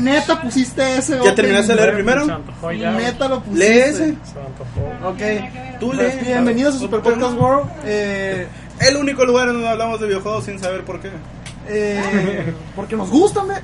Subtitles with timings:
[0.00, 1.18] Neta pusiste ese.
[1.24, 2.26] ¿Ya terminaste de leer primero?
[2.26, 3.68] Neta lo pusiste.
[3.68, 4.14] Lee ese.
[5.04, 5.78] Ok.
[5.80, 6.22] Tú Pues, lee.
[6.26, 7.68] bienvenidos a Super Podcast World.
[7.84, 8.46] Eh,
[8.80, 11.10] El único lugar en donde hablamos de videojuegos sin saber por qué.
[11.68, 13.54] eh, porque nos gustan, ¿ve?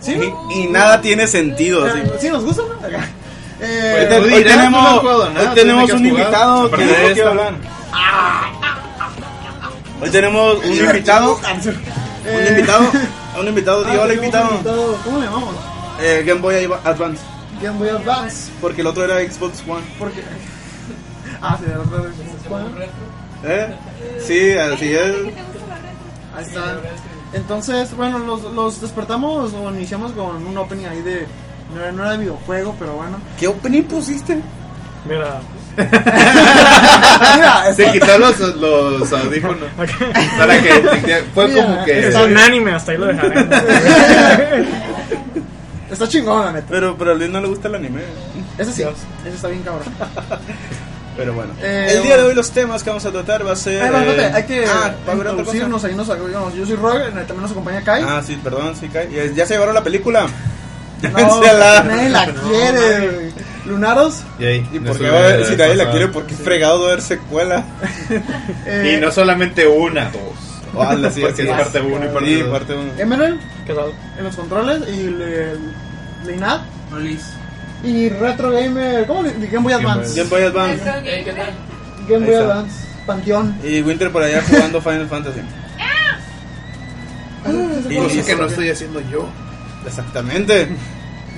[0.00, 0.14] ¿Sí?
[0.54, 1.84] Y, y nada tiene sentido.
[1.84, 1.98] así.
[1.98, 2.66] Eh, ¿Sí nos gustan?
[2.68, 2.74] ¿no?
[2.76, 7.54] Hoy, te- Tú hoy tenemos, no hoy un invitado que dijo que hablar.
[10.02, 11.40] Hoy tenemos un invitado.
[12.26, 12.84] Un invitado.
[13.40, 13.84] Un invitado.
[13.86, 14.50] ah, Digo, hola invitado.
[14.52, 14.96] invitado.
[15.04, 15.54] ¿Cómo le llamamos?
[16.00, 17.22] Eh, Game Boy Advance.
[17.62, 18.50] Game Boy Advance.
[18.60, 19.84] Porque el otro era Xbox One.
[19.98, 20.22] Porque.
[21.42, 23.74] Ah, sí, el otro es- ¿Eh?
[24.26, 25.14] Sí, así es.
[26.34, 26.78] Ahí está.
[27.34, 31.26] Entonces, bueno, los, los despertamos o iniciamos con un opening ahí de.
[31.74, 33.18] No era, no era de videojuego, pero bueno.
[33.38, 34.40] ¿Qué opening pusiste?
[35.04, 35.40] Mira,
[35.76, 39.68] Mira, Se quitó los, los audífonos.
[39.76, 42.08] Para que fue Mira, como que.
[42.08, 43.46] es unánime, hasta ahí lo dejaré.
[45.90, 46.66] está chingón, la neta.
[46.70, 48.00] Pero, pero a Luis no le gusta el anime.
[48.58, 49.84] Ese sí, ese está bien cabrón.
[51.16, 51.52] Pero bueno.
[51.62, 53.82] Eh, el día de hoy los temas que vamos a tratar va a ser...
[53.82, 55.56] Ay, bueno, eh, hay que Ah, ¿va a haber otra cosa?
[55.56, 56.54] introducirnos ahí nos agregamos.
[56.54, 58.02] Yo soy Roger, también nos acompaña Kai.
[58.06, 59.08] Ah, sí, perdón, sí, Kai.
[59.34, 60.26] Ya- se llevaron la película.
[61.02, 63.30] no, la- nadie la quiere.
[63.66, 64.22] Lunaros.
[64.38, 66.08] Y, ahí, ¿Y nos por qué sube va a haber- si nadie la quiere?
[66.08, 67.64] ¿Por qué fregado de haber secuela?
[68.66, 70.22] Eh, Y no solamente una, dos.
[70.74, 72.42] Ojalá, sí, Porque es parte uno y parte Sí,
[72.78, 72.92] uno.
[72.98, 73.92] Emerald ¿Qué tal?
[74.18, 75.52] en los controles y le,
[76.26, 76.60] Leinat.
[77.82, 79.06] Y Retro Gamer.
[79.06, 80.16] ¿Cómo le Game Boy Advance?
[80.16, 80.84] Game Boy Advance.
[82.08, 82.34] Game Boy.
[82.34, 82.74] Advance.
[83.06, 83.56] Panteón.
[83.64, 85.40] Y Winter por allá jugando Final Fantasy.
[87.88, 88.26] Y Cosa listo.
[88.26, 89.28] que no estoy haciendo yo.
[89.86, 90.68] Exactamente.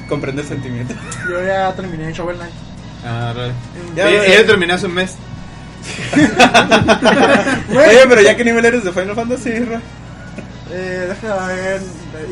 [0.09, 0.95] Comprende el sentimiento.
[1.31, 2.53] Yo ya terminé Shovel Knight.
[3.05, 3.55] Ah, right.
[3.95, 5.17] Ya, Ya, terminé hace un mes.
[7.71, 9.81] Oye, pero ya qué nivel eres de Final Fantasy, Ra?
[10.71, 11.81] Eh, deja ver.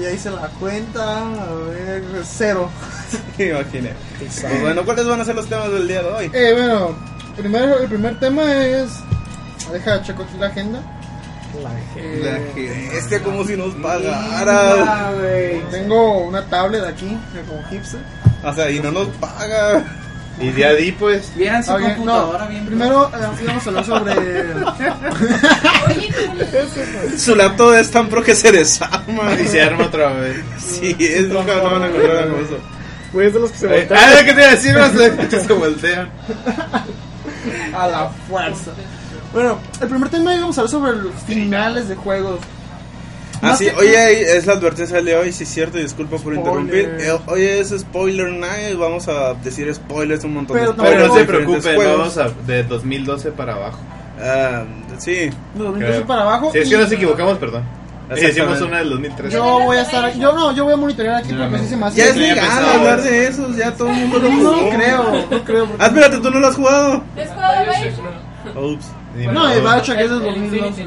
[0.00, 1.18] Ya hice la cuenta.
[1.18, 2.02] A ver.
[2.24, 2.70] Cero.
[3.38, 3.92] Imaginé.
[4.18, 6.30] Pues bueno, ¿cuáles van a ser los temas del día de hoy?
[6.32, 6.96] Eh, bueno.
[7.36, 8.90] Primero, el primer tema es.
[9.72, 10.80] Deja, checo aquí la agenda.
[11.96, 15.12] Eh, La que- Este como si nos pagara.
[15.70, 17.16] Tengo una tablet aquí,
[17.48, 18.00] como hipster.
[18.44, 19.82] O sea, y no nos paga.
[20.38, 21.32] Y de ahí, pues.
[21.34, 22.66] Vieran su bien, computadora no, bien.
[22.66, 24.14] primero eh, íbamos a hablar sobre.
[27.18, 29.32] Su laptop es tan pro que se desarma.
[29.42, 30.36] Y se arma otra vez.
[30.58, 32.58] Sí, es nunca no van a encontrar algo eso.
[33.12, 34.00] Güey, es de los que se voltean.
[34.02, 34.74] Ah, ¿qué te iba a decir?
[34.76, 34.94] Más
[35.30, 36.10] de- se voltean.
[37.74, 38.72] a la fuerza.
[39.36, 42.40] Bueno, el primer tema íbamos a hablar sobre los finales de juegos.
[43.42, 46.12] Ah, Más sí, que- oye, es la advertencia de hoy, sí es cierto, y disculpa
[46.16, 46.38] por Spoiler.
[46.40, 46.96] interrumpir.
[47.06, 50.88] Eh, Hoy es spoiler night, vamos a decir spoilers un montón Pero de no, Pero
[50.88, 52.16] spoilers no se preocupen, juegos.
[52.16, 53.78] vamos a, de 2012 para abajo.
[54.18, 54.62] Ah,
[54.96, 56.06] sí, De 2012 Creo.
[56.06, 56.50] para abajo.
[56.52, 57.62] Si es y que nos equivocamos, perdón.
[58.08, 58.40] Y Exactamente.
[58.40, 59.36] decimos una del 2013.
[59.36, 60.14] Yo voy a estar.
[60.18, 61.62] Yo no, yo voy a monitorear aquí No, porque no.
[61.62, 61.96] sí se me hace.
[61.98, 64.70] ya es Sí, legal hablar de eso, ya todo el mundo lo No, jugó.
[64.70, 65.66] creo, no creo.
[65.66, 67.04] porque- Ah, espérate, tú no lo has jugado.
[67.16, 68.56] ¿Es juego de Bioshock?
[68.64, 68.86] Ups.
[69.32, 70.86] No, el Bioshock es del 2012.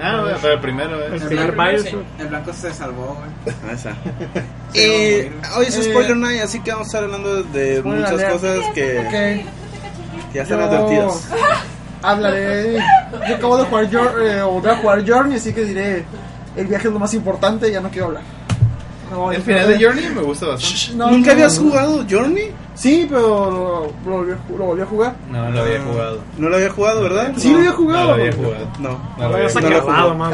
[0.00, 1.26] Ah, bueno, pero primero, El eh.
[1.26, 2.02] primer Bioshock.
[2.18, 3.56] El blanco se salvó, güey.
[3.68, 3.90] Ah, esa.
[4.74, 4.78] Y
[5.56, 8.32] hoy es Eh, spoiler night, así que vamos a estar hablando de Spoiler muchas alert.
[8.32, 9.46] cosas que, que
[10.34, 11.28] ya están Yo- advertidas.
[12.02, 12.78] Hablaré.
[13.28, 13.84] Yo acabo de jugar
[14.20, 16.04] eh, o voy a jugar Journey, así que diré.
[16.56, 18.22] El viaje es lo más importante, ya no quiero hablar.
[19.10, 20.96] No, El final de Journey me gusta bastante.
[20.96, 21.70] No, ¿Nunca no, habías no.
[21.70, 22.52] jugado Journey?
[22.74, 25.16] Sí, pero lo, lo volví, lo volví a jugar.
[25.32, 26.20] No, lo había jugado.
[26.38, 27.32] No lo había jugado, ¿verdad?
[27.36, 28.00] Sí, lo había jugado.
[28.02, 28.68] No lo había jugado.
[28.78, 28.88] No.
[28.88, 30.32] No lo lo había habías no lo acabado, más.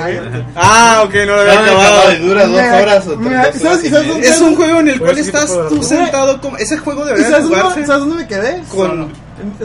[0.56, 2.12] Ah, ok, no lo había No, acabado.
[2.12, 4.12] y dura dos horas o tres ¿sabes- horas y sabes media.
[4.12, 6.56] dónde- Es un juego en el Pues cual estás tú sentado como...
[6.58, 8.62] Ese juego ¿Y debería ¿Sabes jugarse dónde, ¿Sabes dónde me quedé?
[8.74, 9.08] con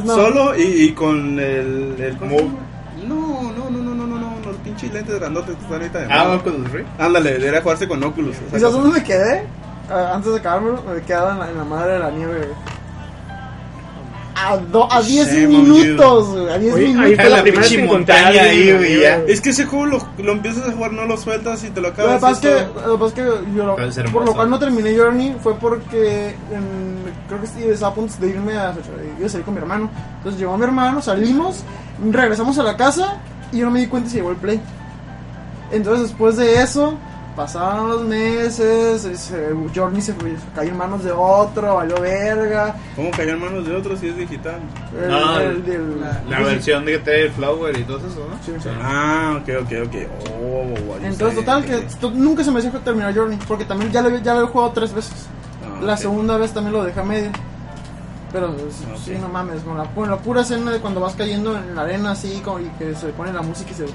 [0.05, 1.95] solo y, y con el...
[1.99, 2.51] el ¿cómo se Move.
[4.79, 6.33] Pinches lentes grandotes que están ahorita de Ah.
[6.39, 6.89] Oculus Rift.
[6.99, 8.35] Ándale, debería jugarse con Oculus.
[8.55, 9.43] ¿Y sabes dónde me quedé?
[9.91, 12.79] ah, antes de acabármelo, me quedaba en la, en la madre de la nieve, güey.
[14.41, 17.15] A, do- a 10 Shame on minutos, güey, a 10 Oye, ahí minutos.
[17.15, 19.17] fue la la primera pinche montaña ahí, güey, ya.
[19.19, 19.33] güey.
[19.33, 21.89] Es que ese juego lo, lo empiezas a jugar, no lo sueltas y te lo
[21.89, 22.21] Lo que acabas.
[22.21, 24.13] pasa es que, lo que, pasa es que yo lo- Pero es hermoso.
[24.13, 28.13] por lo cual no terminé Journey fue porque en- creo que sí, estaba a punto
[28.17, 28.73] de irme a,
[29.17, 29.89] iba a salir con mi hermano.
[30.19, 31.63] Entonces llegó mi hermano, salimos,
[32.09, 33.17] regresamos a la casa
[33.51, 34.59] y yo no me di cuenta si llegó el play.
[35.71, 36.95] Entonces después de eso,
[37.35, 40.13] pasaron los meses, ese- Journey se
[40.55, 42.75] cayó en manos de otro, valió verga.
[42.95, 44.59] ¿Cómo cayó en manos de otros si es digital?
[44.99, 48.35] El, No, el- el- La versión de Tail Flower y todo eso, ¿no?
[48.43, 48.69] Sí, sí.
[48.81, 49.95] Ah, ok, ok, ok.
[50.41, 51.45] Oh, Entonces, sé.
[51.45, 54.43] total, que to- nunca se me hizo terminar Journey, porque también ya lo, ya lo
[54.43, 55.27] he jugado tres veces.
[55.63, 55.99] Ah, La ok.
[55.99, 57.29] segunda vez también lo dejé a medio.
[58.31, 58.97] Pero sí, Ok.
[59.03, 61.81] sí, no mames, con la, con la pura escena de cuando vas cayendo en la
[61.81, 63.85] arena así con- y que se pone la música y se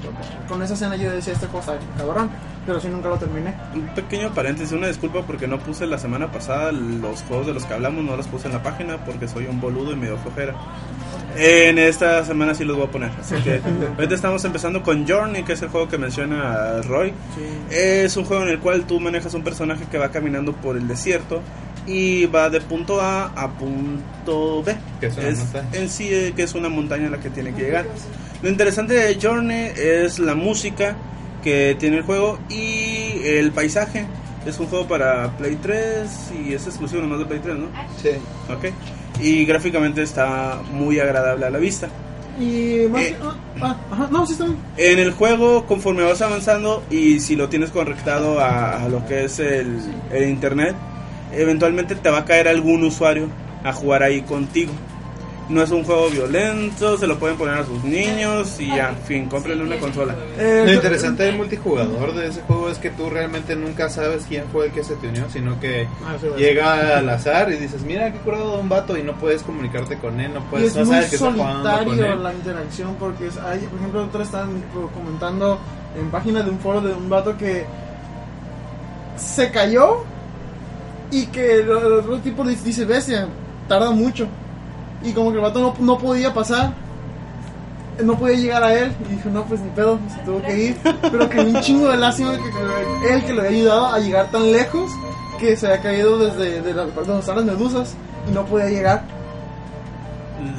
[0.49, 2.29] con esa escena yo decía esta cosa cabrón,
[2.65, 3.53] pero sí nunca lo terminé.
[3.73, 7.63] Un pequeño paréntesis, una disculpa porque no puse la semana pasada los juegos de los
[7.65, 10.53] que hablamos, no los puse en la página porque soy un boludo y medio flojera.
[11.37, 13.11] En esta semana sí los voy a poner.
[13.19, 13.61] Así que
[13.97, 17.13] ahorita estamos empezando con Journey, que es el juego que menciona Roy.
[17.69, 20.87] Es un juego en el cual tú manejas un personaje que va caminando por el
[20.87, 21.41] desierto
[21.87, 24.75] y va de punto A a punto B.
[24.99, 25.67] Que es una montaña.
[25.73, 27.85] en sí eh, que es una montaña a la que tiene que llegar.
[28.41, 30.95] Lo interesante de Journey es la música
[31.43, 34.05] que tiene el juego y el paisaje.
[34.45, 36.07] Es un juego para Play 3
[36.45, 37.67] y es exclusivo nomás de Play 3, ¿no?
[38.01, 38.09] Sí.
[38.51, 38.65] Ok.
[39.21, 41.87] Y gráficamente está muy agradable a la vista.
[42.39, 43.15] Y más Eh.
[43.23, 44.57] ah, ah, ajá, no, sí está bien.
[44.77, 49.23] En el juego, conforme vas avanzando y si lo tienes conectado a, a lo que
[49.23, 49.79] es el,
[50.11, 50.75] el internet,
[51.33, 53.27] eventualmente te va a caer algún usuario
[53.63, 54.71] a jugar ahí contigo.
[55.47, 58.97] No es un juego violento, se lo pueden poner a sus niños y ya, en
[58.97, 60.15] fin, cómprenle una consola.
[60.39, 64.45] Eh, Lo interesante del multijugador de ese juego es que tú realmente nunca sabes quién
[64.51, 67.83] fue el que se te unió, sino que Ah, sí, llega al azar y dices,
[67.83, 70.67] mira qué curado de un vato y no puedes comunicarte con él, no y puedes,
[70.69, 74.03] es no muy sabes que está jugando con solitario la interacción porque hay, por ejemplo,
[74.03, 74.63] otros están
[74.95, 75.59] comentando
[75.95, 77.65] en página de un foro de un vato que
[79.15, 80.03] se cayó
[81.11, 83.27] y que el el otro tipo dice, dice, bestia,
[83.67, 84.27] tarda mucho.
[85.03, 86.73] Y como que el vato no, no podía pasar,
[88.03, 88.91] no podía llegar a él.
[89.09, 90.77] Y dijo, no, pues ni pedo, se tuvo que ir.
[91.01, 92.43] Pero que un chingo de lástima que,
[93.07, 94.89] que él que lo había ayudado a llegar tan lejos
[95.39, 97.93] que se había caído desde de la- donde están las medusas
[98.29, 99.03] y no podía llegar.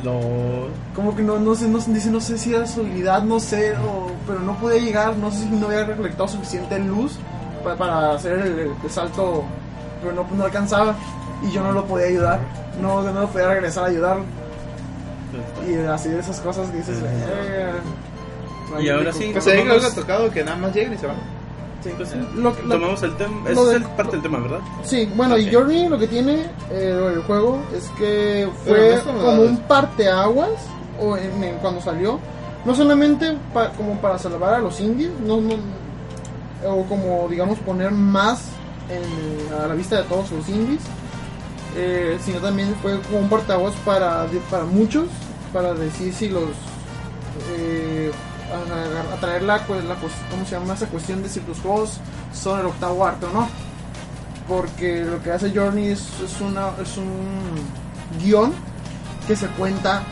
[0.03, 0.69] Lo...
[0.95, 3.73] Como que no, no sé, no, dice, no sé si era su habilidad, no sé,
[3.77, 7.13] o- pero no podía llegar, no sé si no había recolectado suficiente luz
[7.63, 9.45] pa- para hacer el, el salto,
[10.03, 10.95] pero no, no alcanzaba
[11.47, 12.41] y yo no lo podía ayudar,
[12.81, 14.25] no, no lo podía regresar a ayudarlo.
[15.69, 17.71] Y así de esas cosas que dices, eh,
[18.81, 21.07] Y ahora sí, Pues ahí creo que ha tocado que nada más lleguen y se
[21.07, 21.17] van.
[21.83, 21.91] sí.
[21.97, 24.59] Pues sí, Lo tomamos el tema, es el parte del tema, ¿verdad?
[24.85, 25.53] Sí, bueno, y Ok.
[25.55, 30.51] Journey lo que tiene eh, el juego es que fue no como un parteaguas
[31.01, 32.19] o en, en- cuando salió,
[32.65, 35.55] no solamente pa- como para salvar a los indies, no, no-
[36.69, 38.47] o como digamos poner más
[39.63, 40.83] a la vista de todos los indies,
[41.77, 45.09] eh, sino también fue como un parteaguas para, para muchos,
[45.53, 46.51] para decir si los
[47.57, 48.13] eh,
[49.13, 51.99] atraer la, pues, la ¿cómo se llama esa cuestión de si los juegos
[52.33, 53.49] son el octavo arte o no
[54.49, 57.09] porque lo que hace Journey es, es una es un
[58.23, 58.53] guion
[59.27, 60.03] que se cuenta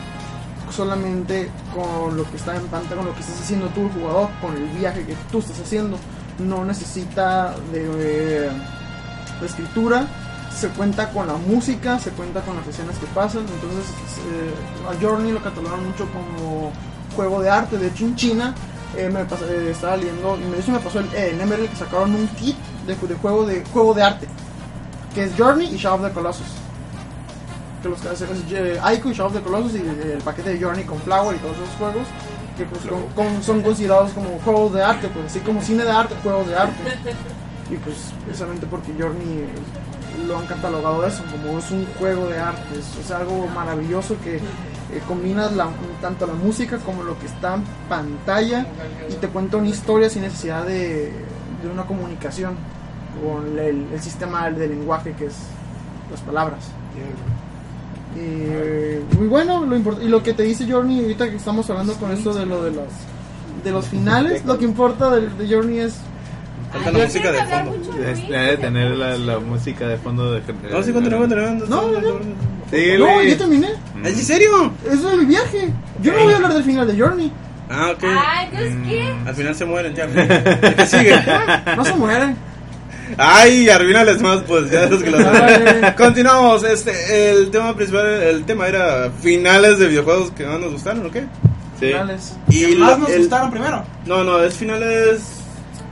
[0.71, 4.29] solamente con lo que está en pantalla, con lo que estás haciendo tú, el jugador,
[4.41, 5.97] con el viaje que tú estás haciendo.
[6.39, 8.49] No necesita de, eh,
[9.39, 10.05] de escritura,
[10.53, 13.41] se cuenta con la música, se cuenta con las escenas que pasan.
[13.41, 13.85] Entonces,
[14.31, 14.53] eh,
[14.89, 16.71] a Journey lo catalogan mucho como
[17.15, 17.77] juego de arte.
[17.77, 18.53] De hecho, en China
[18.97, 21.75] eh, me pas- eh, estaba leyendo, y de hecho me pasó el, en Emerald que
[21.77, 24.27] sacaron un kit de, juego de juego de arte,
[25.13, 26.47] que es Journey y Shadow of the Colossus.
[27.81, 30.61] Que los que hacen es Ico y Shadow of the Colossus y el paquete de
[30.61, 32.07] Journey con Flower y todos esos juegos
[32.57, 35.91] que pues, con- con- son considerados como juegos de arte, pues así como cine de
[35.91, 36.73] arte, juegos de arte.
[37.71, 39.47] Y pues precisamente porque Journey eh,
[40.27, 44.35] lo han catalogado eso, como es un juego de arte, es, es algo maravilloso que
[44.35, 44.41] eh,
[45.07, 45.69] combinas la-
[45.99, 48.67] tanto la música como lo que está en pantalla
[49.09, 51.11] y te cuenta una historia sin necesidad de,
[51.63, 52.53] de una comunicación
[53.23, 55.35] con el, el sistema de lenguaje que es
[56.11, 56.65] las palabras.
[58.15, 61.93] Eh, muy bueno, lo import- y lo que te dice Journey, ahorita que estamos hablando
[61.95, 62.85] con esto de lo de los,
[63.63, 65.95] de los finales, lo que importa de, de Journey es
[66.71, 67.93] Falta la música de fondo.
[68.29, 70.41] Debe tener la, la música de fondo de.
[70.71, 71.51] No, sí, continúa, continúa.
[71.51, 72.19] No, no, no.
[72.97, 73.69] No, yo terminé.
[74.03, 74.71] ¿Es en serio?
[74.91, 75.69] Eso es mi viaje.
[76.01, 77.31] Yo no voy a hablar del final de Journey.
[77.69, 78.03] Ah, ok.
[78.05, 79.13] Ah, entonces, ¿qué?
[79.25, 80.03] Al final se mueren ya.
[80.61, 81.15] El que sigue.
[81.77, 82.35] No se mueren.
[83.17, 85.93] Ay, arruinales más, pues ya los que lo saben.
[85.97, 91.05] Continuamos, este, el tema principal, el tema era finales de videojuegos que más nos gustaron,
[91.05, 91.21] ¿o qué?
[91.79, 91.87] Sí.
[91.87, 92.33] Finales.
[92.49, 93.83] Y ¿Qué más la- nos el- gustaron primero?
[94.05, 95.19] No, no, es finales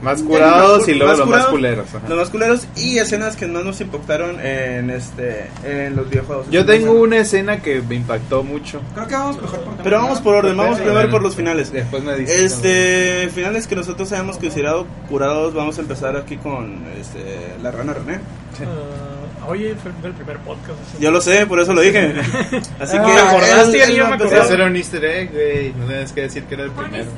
[0.04, 1.86] Más curados y luego los más culeros.
[1.94, 2.08] ajá.
[2.08, 6.50] Los más culeros y escenas que más nos impactaron en este en los videojuegos.
[6.50, 8.80] Yo tengo una escena que me impactó mucho.
[8.94, 9.74] Creo que vamos mejor por.
[9.82, 11.72] Pero vamos por orden, vamos Sí, primero por los finales.
[11.72, 12.52] Después me dices.
[12.52, 17.94] Este, finales que nosotros hayamos considerado curados, vamos a empezar aquí con este, la rana
[17.94, 18.20] René.
[18.60, 19.13] Ah,
[19.48, 20.78] oye, fue del primer podcast.
[20.88, 21.02] así.
[21.02, 22.14] Yo lo sé, por eso lo dije.
[22.80, 23.94] Así Ah, que ¿te acordaste?
[23.96, 25.72] Yo me era un easter egg, güey.
[25.78, 27.10] No tienes que decir que era el primero.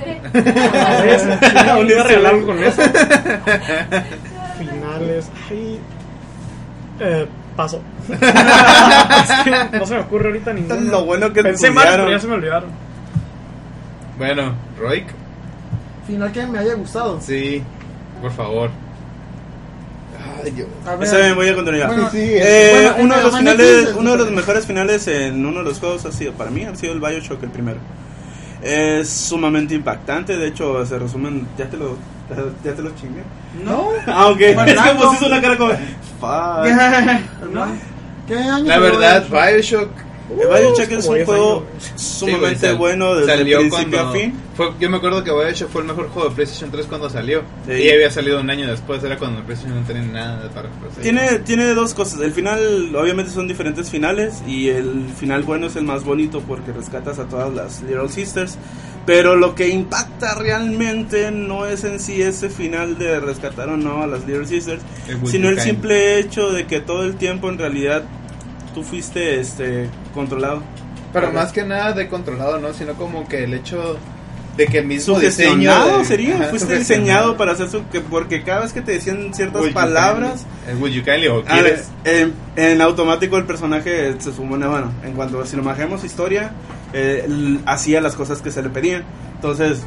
[1.80, 2.82] Un iba a con eso.
[4.58, 5.30] Finales.
[5.50, 5.78] Ay.
[7.00, 7.80] Eh, paso.
[8.08, 8.18] Es
[9.44, 10.80] que no se me ocurre ahorita ninguno.
[10.80, 12.70] Lo bueno que Pensé mal, pero ya se me olvidaron.
[14.18, 15.06] Bueno, Roik.
[16.06, 17.20] Final que me haya gustado.
[17.20, 17.62] Sí,
[18.22, 18.70] por favor.
[20.54, 20.66] Yo.
[20.86, 21.04] A ver.
[21.04, 21.88] Está bien, voy a continuar.
[21.88, 25.44] Bueno, Sí, sí, eh, bueno, uno de los finales, uno de los mejores finales en
[25.44, 27.78] uno de los juegos ha sido para mí ha sido el BioShock el primero.
[28.62, 31.96] Es sumamente impactante, de hecho se resumen, ya te lo
[32.64, 33.22] ya te lo chingué.
[33.64, 33.90] No.
[34.06, 34.40] Ah, ok.
[34.40, 35.72] Es que pusiste una cara como
[36.20, 37.50] fuck.
[37.52, 37.66] ¿No?
[38.26, 39.24] ¿Qué año La verdad?
[39.30, 39.90] Bioshock
[40.28, 41.92] El BioShock es un 10 juego años.
[42.00, 44.34] sumamente Sí, bueno desde salió principio cuando- a fin.
[44.56, 47.42] Fue, yo me acuerdo que Bioshock fue el mejor juego de PlayStation 3 cuando salió.
[47.66, 47.72] Sí.
[47.74, 51.02] Y había salido un año después, era cuando PlayStation no tenía nada para ofrecer.
[51.02, 52.20] Tiene, tiene dos cosas.
[52.20, 54.42] El final, obviamente, son diferentes finales.
[54.46, 58.56] Y el final bueno es el más bonito porque rescatas a todas las Little Sisters.
[59.04, 64.02] Pero lo que impacta realmente no es en sí ese final de rescatar o no
[64.02, 67.58] a las Little Sisters, El sino el simple hecho de que todo el tiempo en
[67.58, 68.02] realidad
[68.76, 70.62] tú fuiste este controlado.
[71.10, 72.74] Pero más que nada de controlado, ¿no?
[72.74, 73.96] Sino como que el hecho
[74.58, 75.98] de que el mismo diseño.
[75.98, 79.32] De- sería, Ajá, fuiste diseñado para hacer su que porque cada vez que te decían
[79.32, 80.44] ciertas palabras
[80.92, 81.88] you kindly o quieres.
[82.04, 86.52] en, en automático el personaje se supone, bueno, en cuanto si lo manejemos historia,
[86.92, 87.26] eh,
[87.64, 89.04] hacía las cosas que se le pedían.
[89.36, 89.84] Entonces,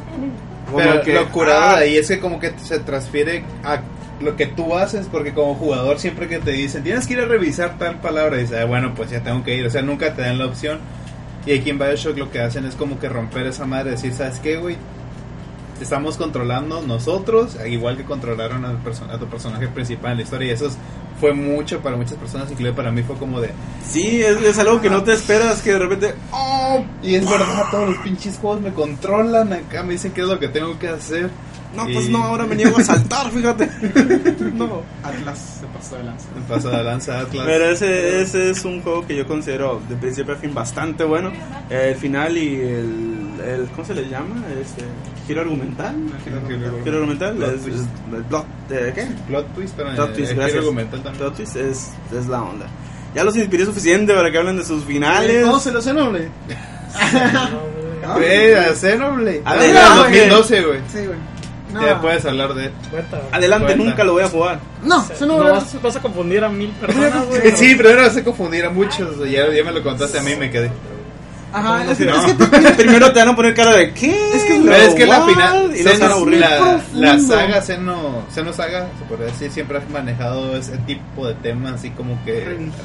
[0.66, 3.82] como Pero que, lo curado ah, de ahí es que como que se transfiere a
[4.20, 7.24] lo que tú haces, porque como jugador siempre que te dicen, tienes que ir a
[7.24, 10.22] revisar tal palabra, dices, "Ah, bueno, pues ya tengo que ir, o sea, nunca te
[10.22, 10.78] dan la opción.
[11.46, 14.38] Y aquí en Bioshock lo que hacen es como que romper esa madre, decir, ¿sabes
[14.40, 14.76] qué, güey?
[15.80, 20.50] Estamos controlando nosotros, igual que controlaron perso- a tu personaje principal en la historia, y
[20.50, 20.76] eso es-
[21.18, 23.50] fue mucho para muchas personas, incluido para mí fue como de,
[23.86, 27.64] Sí, es, es algo que no te esperas, que de repente, oh, y es verdad,
[27.70, 30.88] todos los pinches juegos me controlan acá, me dicen qué es lo que tengo que
[30.88, 31.30] hacer.
[31.76, 33.68] No, pues no, ahora me niego a saltar, fíjate.
[34.54, 34.82] no.
[35.02, 36.26] Atlas se pasó de lanza.
[36.34, 37.44] Me pasa de lanza Atlas.
[37.46, 41.32] Pero ese, ese es un juego que yo considero de principio a fin bastante bueno.
[41.70, 44.44] El final y el, el ¿cómo se le llama?
[44.60, 44.82] Este,
[45.26, 45.94] giro argumental.
[46.84, 47.78] Giro argumental Plot es, twist.
[47.78, 49.06] es- plot, eh, ¿qué?
[49.28, 50.50] Plot twist, pero Plot twist, gracias.
[50.50, 51.18] giro argumental también.
[51.24, 52.66] Plot twist es, es la onda.
[53.14, 55.44] Ya los inspiré suficiente para que hablen de sus finales.
[55.44, 56.28] ¿Cómo se lo sé, hombre?
[58.02, 58.54] No, güey.
[58.54, 59.42] A Xenoblade.
[59.44, 60.80] A Ah, ver, era no, 2012, güey.
[60.92, 61.18] Sí, güey.
[61.72, 62.72] No, Ya puedes hablar de él.
[62.90, 63.20] Cuenta.
[63.32, 63.84] Adelante, Cuenta.
[63.84, 64.60] nunca lo voy a jugar.
[64.84, 67.56] no, O sea, eso no, no vas, vas a confundir a mil personas, güey.
[67.56, 69.18] Sí, pero ahora se confundir a muchos.
[69.30, 70.70] Ya, ya me lo contaste a mí y me quedé.
[71.52, 72.14] Ajá, es, No.
[72.26, 74.06] es que te- Primero te van a poner cara de ¿qué?
[74.36, 75.72] Es que- Pero es que la final,
[76.02, 76.38] a aburrir.
[76.40, 81.34] la, la saga Xeno, Xeno Saga, se podría decir, siempre ha manejado ese tipo de
[81.34, 82.44] temas así como que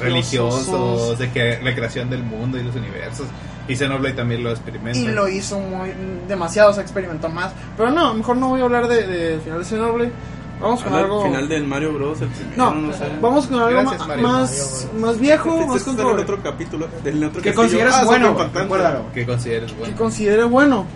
[0.66, 3.26] religiosos, de que la creación del mundo y los universos.
[3.68, 4.98] Y Xenoblade también lo experimenta.
[4.98, 5.92] y lo hizo muy
[6.28, 7.52] demasiado, se experimentó más.
[7.76, 10.12] Pero no, mejor no voy a hablar de, de final de Xenoblade.
[10.58, 11.22] Vamos con Al algo.
[11.24, 12.20] final del Mario Bros.
[12.22, 13.04] El primero, No, no, sé.
[13.20, 14.22] vamos con algo Gracias, ma- Mario.
[14.28, 16.18] más, más viejo, Este más es el control.
[16.20, 19.12] otro capítulo del otro Que consideres Ah, bueno, recuérdalo.
[19.12, 19.96] Que consideres Que bueno.
[19.98, 20.86] considere bueno.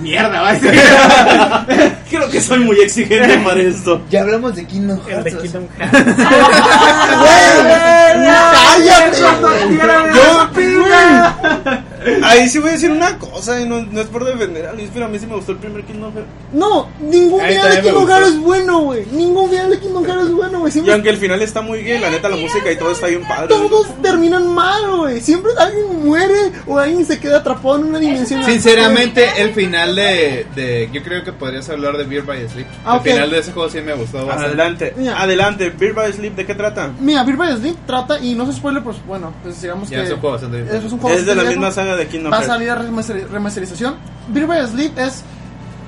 [0.00, 1.66] Mierda, va.
[2.10, 4.02] Creo que soy muy exigente para esto.
[4.10, 6.16] Ya hablamos de Kingdom El de Kingdom Hearts.
[12.22, 14.90] Ahí sí voy a decir una cosa, y no, no es por defender a Luis,
[14.92, 16.28] pero a mí sí me gustó el primer Kingdom Hearts.
[16.52, 18.08] No, ningún A mí final de también me Kingdom.
[18.08, 19.06] Hearts es bueno, güey.
[19.12, 20.68] Ningún final de Kingdom Hearts es bueno, güey.
[20.68, 23.06] Y Siempre aunque el final está muy gay, la neta la música y todo está
[23.08, 23.48] bien padre.
[23.48, 25.20] todos terminan mal, güey.
[25.20, 28.42] Siempre alguien muere o alguien se queda atrapado en una dimensión.
[28.44, 30.88] Sinceramente, el final de, de.
[30.92, 32.66] Yo creo que podrías hablar de Beer by Sleep.
[32.84, 33.04] Ah, el ok.
[33.06, 34.46] final de ese juego sí me gustó bastante.
[34.46, 35.20] Adelante, Mira.
[35.20, 36.90] adelante, Beer by Sleep, ¿de qué trata?
[37.00, 40.04] Mira, Beer by Sleep trata, y no se spoiler, pues bueno, pues digamos Ya que.
[40.06, 40.86] es un juego bastante diferente.
[40.86, 41.74] es un juego Es de la bastante misma viejo.
[41.80, 42.52] saga de Kingdom Va a Hearts.
[42.54, 43.94] salir a remaster- remasterización.
[44.28, 45.22] Beer by Sleep es,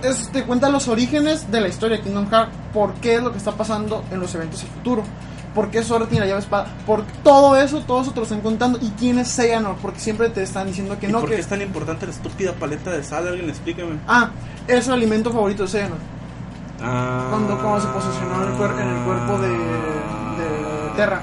[0.03, 0.29] es.
[0.31, 2.53] Te cuenta los orígenes de la historia de Kingdom Hearts.
[2.73, 5.03] Por qué es lo que está pasando en los eventos del futuro.
[5.55, 6.67] ¿Por qué Sora tiene la llave espada?
[6.87, 8.79] Por todo eso, todo eso te lo están contando.
[8.81, 9.79] ¿Y quién es Xehanort?
[9.79, 11.35] Porque siempre te están diciendo que ¿Y no, por que.
[11.37, 13.27] qué es tan importante la estúpida paleta de sal?
[13.27, 13.99] Alguien explíqueme.
[14.07, 14.31] Ah,
[14.69, 16.01] es el alimento favorito de Xehanort.
[16.81, 17.27] Ah.
[17.31, 21.21] Cuando, cuando se posicionó en el, cuer- en el cuerpo de, de Terra.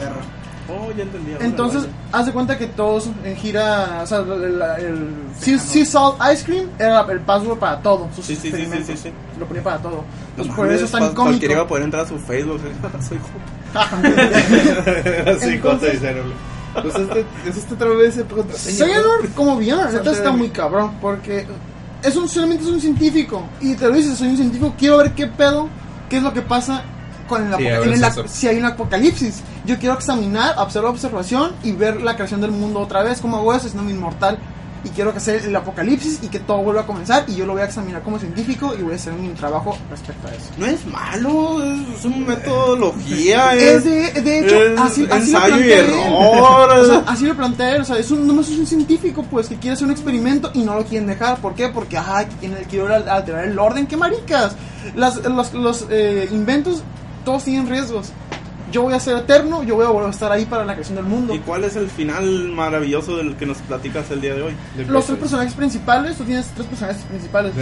[0.68, 1.34] Oh, ya entendí.
[1.34, 1.94] ahora, Entonces, vale.
[2.12, 6.44] haz de cuenta que todos en gira, o sea, el, el, sea, sea Salt Ice
[6.44, 9.12] Cream era el password para todo, sus Sí, sí, sí, sí, sí, sí.
[9.40, 9.98] Lo ponía para todo.
[9.98, 10.04] No
[10.44, 12.60] Entonces, por mames, eso es tan cual- Cualquiera iba a poder entrar a su Facebook.
[13.08, 13.20] Soy
[14.06, 16.56] Así, Entonces- cosa dijeron.
[16.82, 18.86] Pues este, es este otra vez el contraseña.
[18.86, 20.38] Xehanort como villano, la neta está bien.
[20.40, 21.46] muy cabrón, porque
[22.04, 25.14] es un, solamente es un científico, y te lo dices, soy un científico, quiero ver
[25.14, 25.70] qué pedo,
[26.10, 26.84] qué es lo que pasa
[27.30, 29.42] con el Sí, en el si hay un apocalipsis.
[29.66, 33.54] Yo quiero examinar, observar observación y ver la creación del mundo otra vez, cómo hago
[33.54, 34.38] eso, siendo inmortal.
[34.84, 37.26] Y quiero que sea el apocalipsis y que todo vuelva a comenzar.
[37.28, 40.28] Y yo lo voy a examinar como científico y voy a hacer mi trabajo respecto
[40.28, 40.52] a eso.
[40.60, 43.56] No es malo, es, es una metodología.
[43.56, 45.86] Es de, de hecho, es así, así lo plantea él.
[46.82, 47.82] O sea, así lo plantea él.
[47.82, 50.60] O sea, es un, nomás es un científico, pues, que quiere hacer un experimento y
[50.62, 51.38] no lo quieren dejar.
[51.40, 51.70] ¿Por qué?
[51.70, 52.26] Porque, ajá,
[52.70, 53.88] quiero al- alterar el orden.
[53.88, 54.56] ¡Qué maricas!
[54.96, 56.84] Las, los los eh, inventos,
[57.24, 58.12] todos tienen riesgos.
[58.76, 60.98] Yo voy a ser eterno, yo voy a volver a estar ahí para la creación
[60.98, 61.34] del mundo.
[61.34, 64.54] ¿Y cuál es el final maravilloso del que nos platicas el día de hoy?
[64.90, 67.54] Los tres personajes principales, tú tienes tres personajes principales.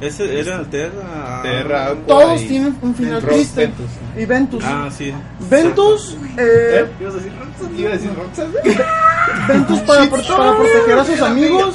[0.00, 1.40] Ese era el Terra.
[1.44, 3.66] Terra, Todos y- tienen un final triste.
[3.66, 3.86] Ventus.
[4.18, 4.64] Y Ventus.
[4.66, 5.14] Ah, sí.
[5.48, 8.48] Ventus, eh, ¿Ibas a decir a Roxas.
[9.46, 11.74] Ventus para, por- para proteger a sus amigos,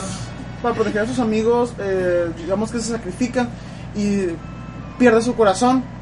[0.62, 3.48] para proteger a sus amigos, eh, digamos que se sacrifica
[3.96, 4.25] y
[5.00, 5.95] pierde su corazón.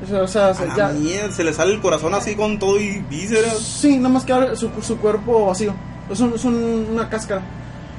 [0.00, 3.58] O sea, se- ya, mierda, se le sale el corazón así con todo y vísceras.
[3.58, 5.74] sí, nada más queda su, su cuerpo vacío.
[6.10, 7.42] Es, un- es un- una cáscara.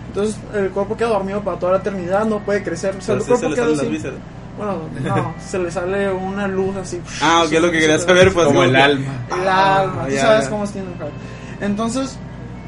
[0.07, 2.95] Entonces el cuerpo queda dormido para toda la eternidad, no puede crecer.
[2.97, 3.91] O sea, Pero el sí cuerpo se le queda salen las así.
[3.93, 4.19] vísceras.
[4.57, 4.79] Bueno,
[5.15, 6.99] no, se le sale una luz así.
[7.21, 9.13] Ah, ok, lo que quería saber fue Como el que- alma.
[9.31, 10.49] El Ah, alma, tú ya, sabes ya.
[10.49, 11.13] cómo es tiene un heart.
[11.61, 12.17] Entonces,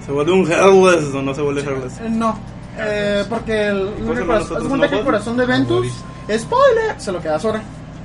[0.05, 1.99] Se vuelve un Hellbless o no se vuelve Hellbless.
[1.99, 2.37] Eh, No,
[2.77, 5.87] eh, porque el, ¿Y cómo se el llaman corazón, que el corazón de Ventus,
[6.37, 7.61] spoiler, se lo queda Sora.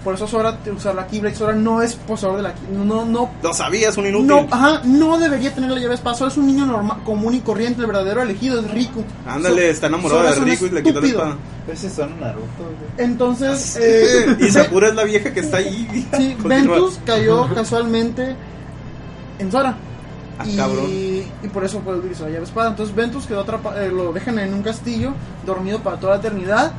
[0.07, 3.29] Por eso Sora, usar la Keyblade, Sora no es poseedor de la Keyblade, no, no,
[3.43, 4.29] Lo sabías, un inútil.
[4.29, 7.41] no, ajá, no debería tener la llave espada, Sora es un niño normal, común y
[7.41, 9.03] corriente, el verdadero elegido es Riku.
[9.27, 11.37] Ándale, So- está enamorado Sora de es Riku y le quitó la espada.
[11.73, 12.77] Ese son Naruto, güey.
[12.99, 16.07] Entonces, eh, Y Sakura es la vieja que está ahí.
[16.17, 16.37] Sí.
[16.45, 18.37] Ventus cayó casualmente
[19.41, 19.77] en Sora.
[20.39, 20.85] Ah, y, cabrón.
[20.89, 22.69] y por eso puede utilizar la llave espada.
[22.69, 26.71] Entonces Ventus quedó atrapado, eh, lo dejan en un castillo, dormido para toda la eternidad.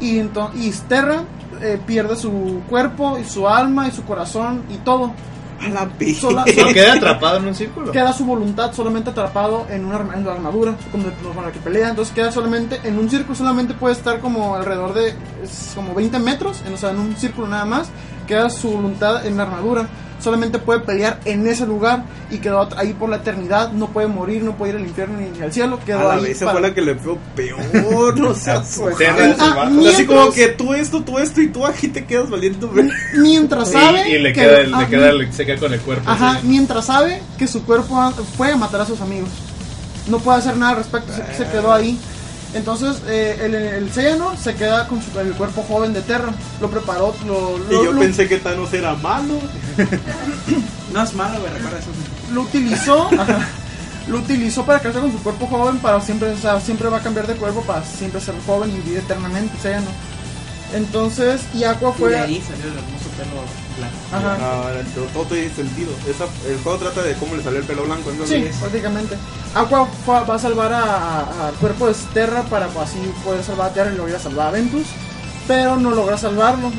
[0.00, 1.24] Y, y Terra
[1.60, 5.12] eh, pierde su cuerpo y su alma y su corazón y todo.
[5.60, 5.88] A la
[6.20, 7.90] Sola- ¿Y queda atrapado en un círculo?
[7.90, 11.88] Queda su voluntad solamente atrapado en una en la armadura con, con la que pelea.
[11.88, 16.16] Entonces queda solamente en un círculo, solamente puede estar como alrededor de es como 20
[16.20, 17.88] metros, en, o sea, en un círculo nada más.
[18.28, 19.88] Queda su voluntad en la armadura.
[20.20, 23.70] Solamente puede pelear en ese lugar y quedó ahí por la eternidad.
[23.72, 25.78] No puede morir, no puede ir al infierno ni al cielo.
[25.80, 26.22] A Quedó la ahí.
[26.22, 27.60] vez esa para- fue la que le fue peor.
[28.18, 29.14] No seas Pues, Ah,
[29.70, 32.70] mientras- Así como que tú esto, tú esto y tú aquí te quedas valiendo.
[33.16, 34.08] Mientras sabe.
[34.10, 36.10] y le que- queda, el- ah, le queda, el- se queda con el cuerpo.
[36.10, 36.46] Ajá, así.
[36.46, 39.28] mientras sabe que su cuerpo a- puede matar a sus amigos.
[40.08, 41.98] No puede hacer nada al respecto, se, se quedó ahí.
[42.54, 46.32] Entonces, eh, el, el Xehanort se queda con su- el cuerpo joven de Terra.
[46.60, 49.34] Lo preparó, lo, Y lo, yo lo- pensé que Thanos era malo.
[50.92, 51.88] No es malo, güey, recuerda eso.
[52.32, 53.08] lo utilizó.
[53.12, 53.46] ajá,
[54.08, 57.02] lo utilizó para quedarse con su cuerpo joven para siempre, o sea, siempre va a
[57.02, 59.92] cambiar de cuerpo para siempre ser joven y vivir eternamente, Xehanort.
[60.74, 62.10] Entonces, y Aqua Y fue...
[62.12, 63.42] de ahí salió el hermoso pelo
[63.78, 63.96] blanco.
[64.12, 64.34] Ajá.
[64.34, 65.90] Ahora, todo, tiene sentido.
[66.08, 68.10] Esa, el juego trata de cómo le salió el pelo blanco.
[68.16, 68.26] ¿no?
[68.26, 69.16] Sí, prácticamente.
[69.54, 73.92] Aqua va a salvar al cuerpo de Terra para pues, así poder salvar a Terra
[73.92, 74.86] y a salvar a Ventus.
[75.46, 76.70] Pero no logra salvarlo.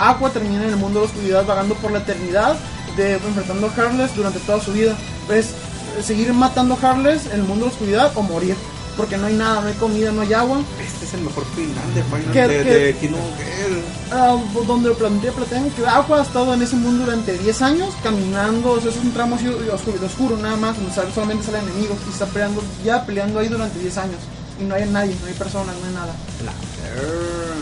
[0.00, 2.56] Aqua termina en el mundo de la oscuridad vagando por la eternidad,
[2.96, 4.96] de, enfrentando a Harless durante toda su vida.
[5.30, 5.54] Es
[6.02, 8.56] seguir matando a Harless en el mundo de la oscuridad o morir.
[8.96, 10.60] Porque no hay nada, no hay comida, no hay agua.
[10.84, 13.08] Este es el mejor final de Final ¿Qué- de, qué?
[13.08, 13.82] de.
[14.12, 17.92] Ah, donde lo plantea Plateen, que Aqua ha estado en ese mundo durante 10 años,
[18.02, 21.62] caminando, o sea, es un tramo así oscuro, oscuro nada más, donde sale- solamente salen
[21.68, 24.18] enemigos, y está peleando, ya peleando ahí durante 10 años,
[24.60, 26.12] y no hay nadie, no hay personas, no hay nada.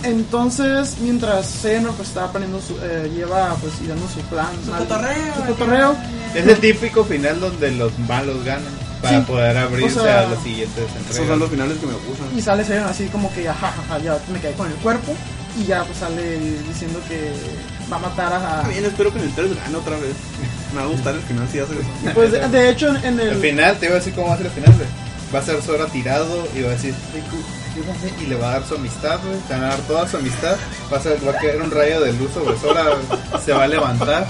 [0.02, 4.72] Entonces, mientras Xehanort pues estaba planeando su, eh, lleva pues y dando su plan, Su
[4.72, 5.96] cotorreo, su cotorreo,
[6.34, 9.24] Es el típico final donde los malos ganan para Sí.
[9.26, 11.28] poder abrirse O sea, a los siguientes Esos entregas.
[11.28, 12.28] son los finales que me gustan.
[12.38, 15.14] y sale Xehanort así como que ya, jajaja, ya me quedé con el cuerpo,
[15.58, 16.38] y ya pues sale
[16.68, 17.32] diciendo que
[17.92, 18.56] va a matar a...
[18.60, 20.14] Está bien, espero que en el 3 gane otra vez.
[20.72, 21.82] Me va a gustar el final si hace eso.
[22.14, 23.36] Pues de, de hecho en, El el...
[23.40, 24.72] final, te iba a decir cómo va a ser el final.
[25.34, 27.36] Va a ser Sora tirado y va a decir, Riku,
[27.82, 29.36] ayúdame", y le va a dar su amistad, güey.
[29.48, 30.56] Le van a dar toda su amistad.
[30.92, 33.42] Va a, ser, va a caer un rayo de luz sobre güey.
[33.44, 34.26] se va a levantar,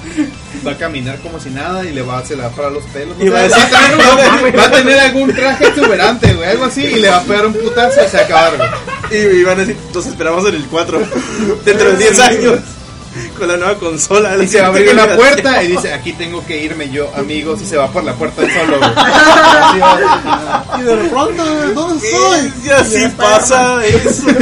[0.67, 2.85] va a caminar como si nada y le va, se le va a parar los
[2.85, 3.17] pelos.
[3.21, 7.09] Y va a decir- va a tener algún traje exuberante, güey, algo así, y le
[7.11, 8.69] va a pegar un putazo y se va a acabar, güey.
[9.11, 10.99] Y, y van a decir, nos esperamos en el 4.
[11.65, 12.59] Dentro de 10 años.
[13.43, 14.37] Con la nueva consola.
[14.41, 17.61] Y se va a abrir una puerta y dice, aquí tengo que irme yo, amigos,
[17.61, 18.79] y se va por la puerta solo.
[20.79, 22.53] Y de pronto, ¿dónde estoy?
[22.65, 24.27] Y así Llega pasa eso.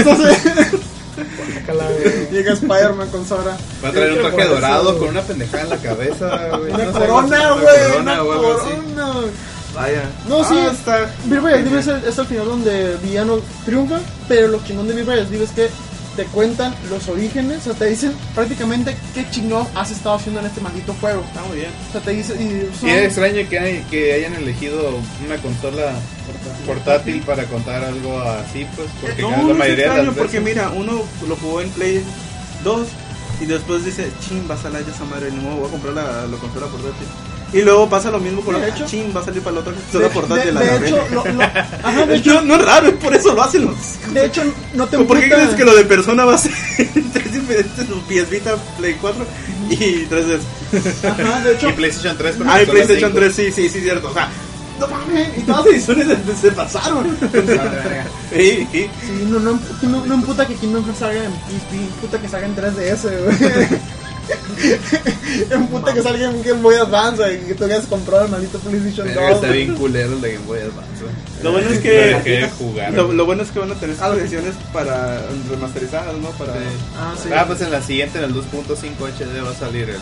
[2.31, 3.57] Llega Spider-Man con Sora.
[3.83, 6.73] Va a traer un traje dorado con una pendejada en la cabeza, güey.
[6.73, 8.01] Una corona, güey.
[8.01, 9.15] Una corona.
[9.75, 10.03] Vaya.
[10.29, 10.55] No, sí.
[10.57, 11.11] Ah, está.
[11.27, 15.71] By Sleep es, el final donde villano triunfa, pero lo chingón de Sleep es que
[16.21, 20.47] te cuentan los orígenes, o sea, te dicen prácticamente qué chingón has estado haciendo en
[20.47, 21.23] este maldito juego.
[21.27, 21.71] Está muy bien.
[21.89, 25.37] O sea, te dice y son- Y es extraño que, hay- que hayan elegido una
[25.39, 25.95] consola
[26.67, 30.19] portátil para contar algo así, pues, porque No, la no es mayoría de extraño las
[30.19, 32.03] porque veces- mira, uno lo jugó en Play
[32.65, 32.89] 2
[33.41, 36.27] y después dice, chin, va a salir esa madre, ni modo, voy a comprar la,
[36.27, 37.09] la consola portátil.
[37.53, 39.61] Y luego pasa lo mismo con De la hecho- chin, va a salir para la
[39.61, 40.55] otra de, consola portátil.
[40.55, 41.43] de- de la hecho, lo- lo-
[41.83, 44.15] ajá, de hecho, no, no es raro, es por eso lo hacen los.
[44.15, 44.43] de hecho,
[44.75, 46.53] no te ¿Por qué crees que lo de persona va a ser
[47.13, 47.87] tres diferentes?
[48.09, 49.25] PS Vita, Play 4
[49.71, 50.41] y 3DS.
[51.09, 53.19] Ajá, de hecho, Y PlayStation 3 con Ah, y PlayStation 5.
[53.19, 54.09] 3, sí, sí, sí, cierto.
[54.09, 54.29] O sea,
[54.79, 57.19] no mames, y todas las ediciones se, se pasaron.
[58.33, 58.89] Sí, sí.
[59.03, 62.47] sí, no, no, no, no emputa que Kingdom Hearts salga en PSP, emputa que salga
[62.47, 63.81] en 3DS, güey.
[65.51, 68.59] emputa que salga en Game Boy Advance, güey, y que tú hayas comprado el maldito
[68.59, 69.17] PlayStation 2.
[69.17, 71.03] Verga, Está bien culero el de Game Boy Advance.
[71.03, 71.15] güey.
[71.43, 71.79] Lo bueno es
[72.25, 72.93] que jugar.
[72.93, 74.19] lo, bueno es que van a tener sus ok.
[74.19, 76.31] ediciones para remasterizadas, ¿no?
[76.31, 76.59] Para Sí.
[76.99, 77.29] Ah, sí.
[77.35, 78.45] Ah, pues en la siguiente, en el 2.5
[78.99, 79.97] HD va a salir el...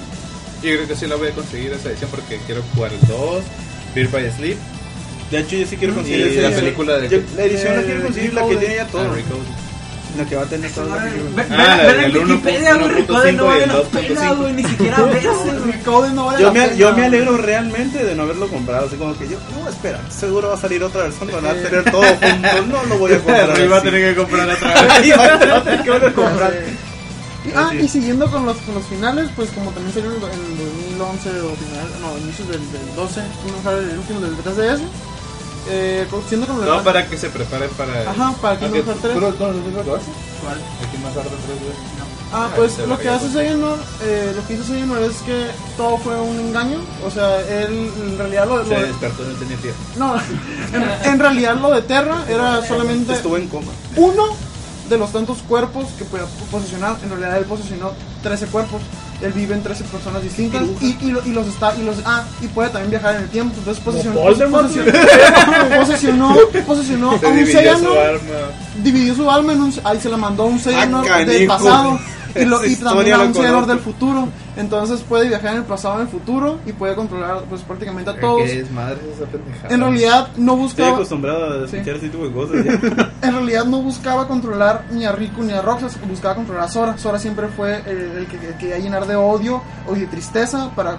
[0.63, 3.43] Yo creo que sí la voy a conseguir esa edición porque quiero jugar el 2,
[3.95, 4.57] Beer by Sleep
[5.31, 6.65] De hecho, yo sí quiero Mm, conseguir y esa la edición.
[6.65, 7.09] película de...
[7.09, 9.03] Yo- la edición la Eh, quiero conseguir, la que tiene ya todo.
[9.03, 9.15] Ah.
[10.17, 10.81] La que va a tener ve-
[11.51, 14.53] Ah, ve- ve el en Wikipedia, güey, 1.5 Recode no vale la 2.5, pena, güey,
[14.55, 15.73] ni siquiera verse, güey.
[15.73, 18.87] Recode no vale Yo la me, pena, yo me alegro realmente de no haberlo comprado.
[18.87, 21.91] Así como que yo, no, espera, seguro va a salir otra versión, van a tener
[21.91, 22.63] todo junto.
[22.69, 23.53] No lo voy a comprar.
[23.53, 23.89] Pero iba a así.
[23.91, 24.91] tener que comprar otra vez.
[24.93, 25.25] Ahí va
[25.57, 26.53] a tener que volver a comprar.
[26.53, 27.53] Sí.
[27.55, 30.41] Ah, y siguiendo con los, con los finales, pues como también salió en el en
[30.53, 34.81] el 2011 o final, no, inicios del, del 12, Kingdom Hearts, el último del 3DS,
[35.69, 38.11] eh, siendo con No, para que se prepare para...
[38.11, 39.15] Ajá, para Kingdom Hearts 3.
[41.15, 41.61] Tarde tres.
[41.61, 41.75] Veces.
[41.99, 43.31] Ah, Ah, pues lo que hace
[44.03, 44.63] eh, lo que hizo
[44.99, 45.47] es que
[45.79, 49.57] todo fue un engaño, o sea, él en realidad lo, Se lo- despertó, no tenía
[49.97, 50.15] no,
[50.75, 53.73] en, en realidad lo de Terra era solamente Estuve en coma.
[53.97, 54.25] uno
[54.89, 56.97] de los tantos cuerpos que podía posesionar.
[57.03, 58.81] En realidad él posesionó 13 cuerpos.
[59.21, 62.23] Él vive en 13 personas distintas y, y, lo- y los está y los ah
[62.41, 63.55] y puede también viajar en el tiempo.
[63.59, 64.69] Entonces posesionó Voldemort.
[64.69, 67.85] posesionó posesionó, posesionó Se a un dividió su
[68.83, 70.61] dividió su alma en un ahí se la mandó a un
[71.09, 71.53] Ah, del canijo.
[71.53, 71.99] pasado
[72.35, 73.67] y, lo, y también a la un conozco.
[73.67, 74.29] del futuro.
[74.57, 78.19] Entonces puede viajar en el pasado en el futuro y puede controlar pues prácticamente a
[78.21, 78.43] todos.
[78.43, 79.73] ¿Qué es madre esa pendejada?
[79.75, 81.77] En realidad no Estoy buscaba acostumbrado a Sí.
[81.77, 82.65] escuchar ese tipo de cosas.
[82.65, 83.13] ya.
[83.29, 86.99] en realidad no buscaba controlar ni a Riku ni a Roxas, buscaba controlar a Sora.
[86.99, 90.71] Sora siempre fue el, el que el que quería llenar de odio o de tristeza
[90.75, 90.99] para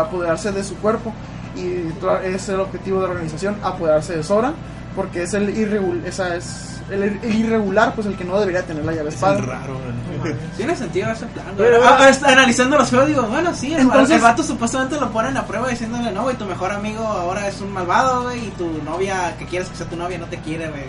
[0.00, 1.12] apoderarse de su cuerpo.
[1.56, 1.84] Y
[2.24, 4.52] es el objetivo de la organización, apoderarse de Sora,
[4.94, 8.84] porque es el, irregul esa es el, el irregular, pues el que no debería tener
[8.84, 9.38] la llave Es espada.
[9.40, 9.78] raro,
[10.20, 10.34] güey.
[10.56, 11.46] Tiene sentido ese plan.
[11.56, 14.98] Pero- Ah, ah, está- analizando los juegos, digo, bueno, sí, el, Entonces- el vato supuestamente
[15.00, 18.46] lo ponen a prueba diciéndole, no, güey, tu mejor amigo ahora es un malvado, güey,
[18.46, 20.84] y tu novia, que quieres que sea tu novia, no te quiere, güey.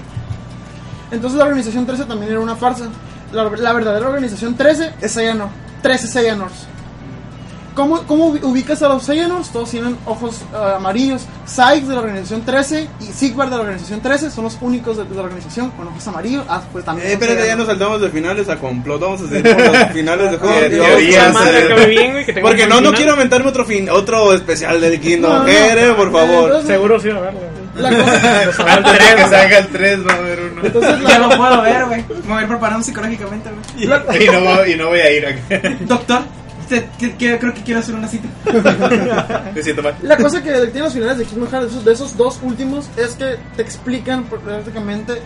[1.12, 2.86] Entonces la organización 13 también era una farsa.
[3.32, 5.52] La, la verdadera organización 13 es Xehanort.
[5.82, 6.68] 13 Xehanorts.
[7.78, 9.52] ¿Cómo, ¿Cómo ubi- ubicas a los Xehanorts?
[9.52, 11.22] Todos tienen ojos eh, amarillos.
[11.46, 15.04] Sykes de la organización 13 y Sigvard de la organización 13 son los únicos de,
[15.06, 16.44] de la organización con ojos amarillos.
[16.50, 17.08] Ah, pues también.
[17.08, 17.60] Eh, espérate, ya Xehanort.
[17.60, 19.00] nos saltamos de finales a complot.
[19.00, 20.56] Vamos a seguir los finales de juego.
[20.56, 22.40] Eh, eh.
[22.42, 25.32] Porque no, no quiero aventarme otro fin, otro especial del Kingdom.
[25.32, 25.46] No, no.
[25.46, 26.46] Jere, por favor.
[26.46, 27.40] Entonces, Seguro sí va a verlo.
[27.76, 30.62] La cosa, al que salga el 3 va a haber uno.
[30.66, 32.04] entonces Ya lo puedo ver, güey.
[32.24, 33.84] Me voy a ir preparando psicológicamente, güey.
[34.24, 35.78] Y no, voy, y no voy a ir aquí.
[35.82, 36.22] Doctor,
[36.68, 38.28] te- que- que- creo que quiero hacer una cita.
[39.56, 39.96] Me siento mal.
[40.02, 42.90] la cosa que tiene los finales de Kingdom Hearts, de esos, de esos dos últimos,
[42.98, 45.22] es que te explican pr- prácticamente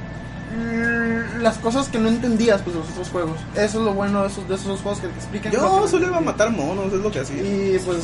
[0.55, 3.37] mm, las cosas que no entendías pues, de los otros juegos.
[3.55, 5.51] Eso es lo bueno de esos, de esos dos juegos que te explican.
[5.51, 7.41] Yo solo iba a matar monos, es lo que hacía.
[7.41, 7.97] Y pues.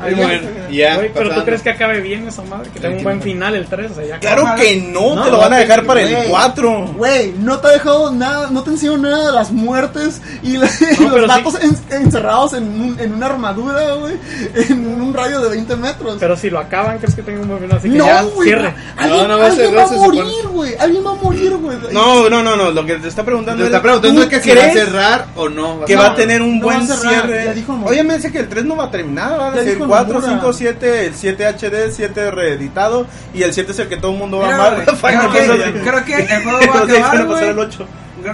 [0.00, 0.66] A mí me gusta mucho el game.
[0.66, 0.96] ahí Y ya- bueno, ya.
[0.96, 3.66] Güey, pero tú crees que acabe bien esa madre, que tenga un buen final el
[3.66, 6.14] 3, o sea, ya Claro que no, No, te lo van a dejar para güey.
[6.14, 6.86] el 4.
[6.96, 10.68] Güey, no te ha dejado nada, no te enseñó nada de las muertes y, la-
[11.00, 14.14] No, los datos en- encerrados en, un- en una armadura, güey,
[14.54, 16.16] en un radio de 20 metros.
[16.18, 17.78] Pero si lo acaban, ¿crees que tenga un buen final?
[17.78, 18.74] Así que no, ya cierre.
[18.96, 20.74] Alguien, No, no va a alguien va a morir, güey.
[20.78, 21.76] Alguien va a morir, güey.
[21.92, 24.28] No, no, no, no, lo que te está preguntando Te es, está preguntando ¿tú es
[24.28, 25.84] que si va a cerrar o no.
[25.84, 27.54] que No, va a tener un buen cierre.
[27.84, 29.50] Oye, me dice que el 3 no va a terminar, va
[29.86, 30.40] a Ya ser dijo 4, Nomura.
[30.40, 34.18] 5, 7, el 7 HD, 7 reeditado y el 7 es el que todo el
[34.18, 34.84] mundo va a Creo, amar.
[34.84, 37.66] creo, que, creo que el juego va a acabar, a pasar al güey.
[37.68, 37.86] 8.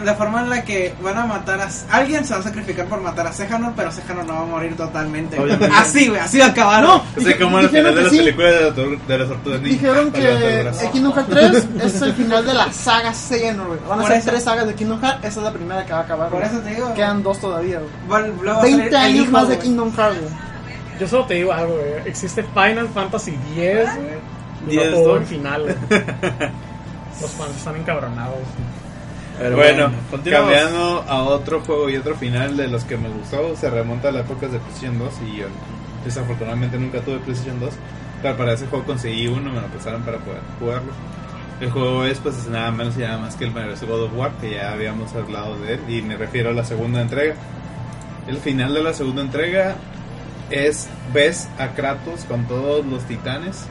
[0.04, 3.00] la forma en la que van a matar a alguien se va a sacrificar por
[3.00, 5.36] matar a Sejanor, pero Sejanor no va a morir totalmente.
[5.40, 5.74] Obviamente.
[5.76, 6.84] Así, güey, así va a acabar.
[6.84, 8.18] No, dije- como al dijeron final de que las sí.
[8.18, 9.74] películas de, de las tortugas ninja.
[9.74, 13.80] Dijeron el que el Kingdom Hearts 3 es el final de la saga Xehanort, güey.
[13.88, 14.30] Van a Por ser eso.
[14.30, 16.28] tres sagas de Kingdom Hearts, esa es la primera que va a acabar.
[16.28, 16.52] Por güey.
[16.52, 16.94] eso te digo.
[16.94, 17.90] Quedan dos todavía, güey.
[18.22, 19.66] Vol- luego va a salir 20 el años hijo, más de güey.
[19.66, 20.49] Kingdom Hearts, güey.
[21.00, 22.06] Yo solo te digo algo, güey.
[22.06, 24.18] Existe Final Fantasy X, güey.
[24.66, 25.16] y 10, No tuvo ¿no?
[25.16, 25.74] en final, güey.
[27.20, 28.36] Los fans están encabronados.
[29.38, 30.50] Pero bueno, continuamos.
[30.52, 34.12] cambiando a otro juego y otro final de los que me gustó, se remonta a
[34.12, 35.46] las épocas de PlayStation 2 y yo
[36.04, 37.70] desafortunadamente nunca tuve PlayStation 2.
[38.20, 40.92] Pero para ese juego conseguí uno, me lo prestaron para poder jugarlo.
[41.62, 44.12] El juego es pues es nada menos y nada más que el maravilloso God of
[44.14, 47.34] War, que ya habíamos hablado de él, y me refiero a la segunda entrega.
[48.26, 49.76] El final de la segunda entrega
[50.50, 53.66] es, ves a Kratos con todos los titanes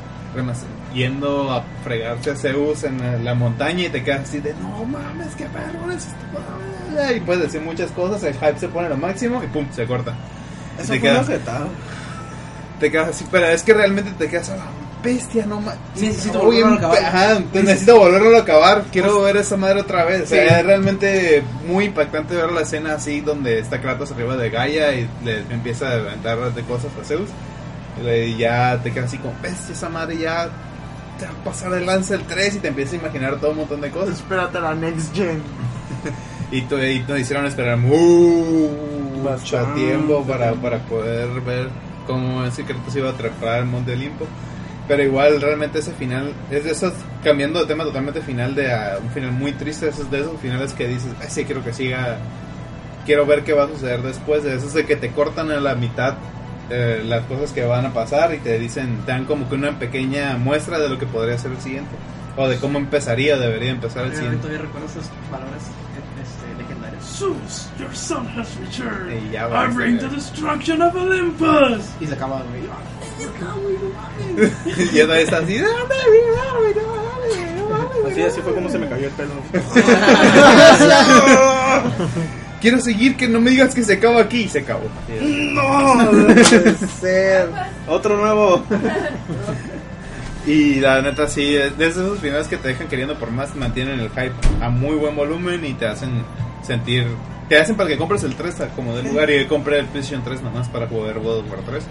[0.94, 4.86] yendo a fregarse a Zeus en la, la montaña y te quedas así de no
[4.86, 7.16] mames, qué perro es esto".
[7.16, 9.86] Y puedes decir muchas cosas, el hype se pone a lo máximo y pum, se
[9.86, 10.14] corta.
[10.78, 11.28] Eso te, fue quedas,
[12.80, 14.64] te quedas así, pero es que realmente te quedas a la
[15.04, 15.80] bestia, no mames.
[15.96, 16.98] Necesito volverlo a acabar.
[17.06, 18.84] Ajá, te necesito volverlo a acabar.
[18.92, 20.24] Quiero ver esa madre otra vez.
[20.24, 20.56] O sea, Sí.
[20.60, 25.10] es realmente muy impactante ver la escena así donde está Kratos arriba de Gaia y
[25.24, 27.30] le empieza a aventar de cosas a Zeus.
[28.04, 30.50] Y ya te quedas así como, bestia, esa madre ya
[31.20, 33.58] te va a pasar el lance el 3 y te empiezas a imaginar todo un
[33.58, 34.16] montón de cosas.
[34.16, 35.42] Espérate la next gen.
[36.52, 38.74] Y, tu- y nos hicieron esperar mucho
[39.24, 41.70] Bastante tiempo para, para poder ver
[42.08, 44.26] cómo ese Kratos iba a trepar el Monte Olimpo.
[44.90, 48.98] Pero igual, realmente ese final, es de esos, cambiando de tema totalmente final, de a
[49.02, 52.18] un final muy triste, esos, de esos finales que dices, ay, sí, quiero que siga,
[53.06, 55.76] quiero ver qué va a suceder después, de esos de que te cortan a la
[55.76, 56.16] mitad
[56.72, 59.78] eh, las cosas que van a pasar y te dicen, te dan como que una
[59.78, 61.92] pequeña muestra de lo que podría ser el siguiente,
[62.36, 64.38] o de cómo empezaría, debería empezar el siguiente.
[64.38, 65.64] todavía recuerdo esos valores
[66.20, 67.04] este, legendarios.
[67.04, 69.24] Zeus, your son has returned.
[69.24, 71.86] Y ya I va, bring este- the destruction of Olympus.
[72.00, 72.42] Y se acaba,
[74.66, 78.10] y ya está así, "Dame, dame, dame, dame".
[78.12, 79.34] Así, así fue como se me cayó el pelo.
[82.62, 84.42] Quiero seguir, que no me digas que se acaba aquí.
[84.42, 84.84] Y se acabó.
[85.22, 86.12] ¡No!
[87.00, 87.50] Ser.
[87.88, 88.64] Otro nuevo.
[90.48, 94.00] Y la neta, sí, es de esos finales que te dejan queriendo por más, mantienen
[94.00, 96.24] el hype a muy buen volumen y te hacen
[96.64, 97.06] sentir.
[97.50, 99.30] Te hacen para que compres el 3 a como del lugar.
[99.30, 101.84] Y yo compré el PlayStation 3 nomás para jugar God of War 3.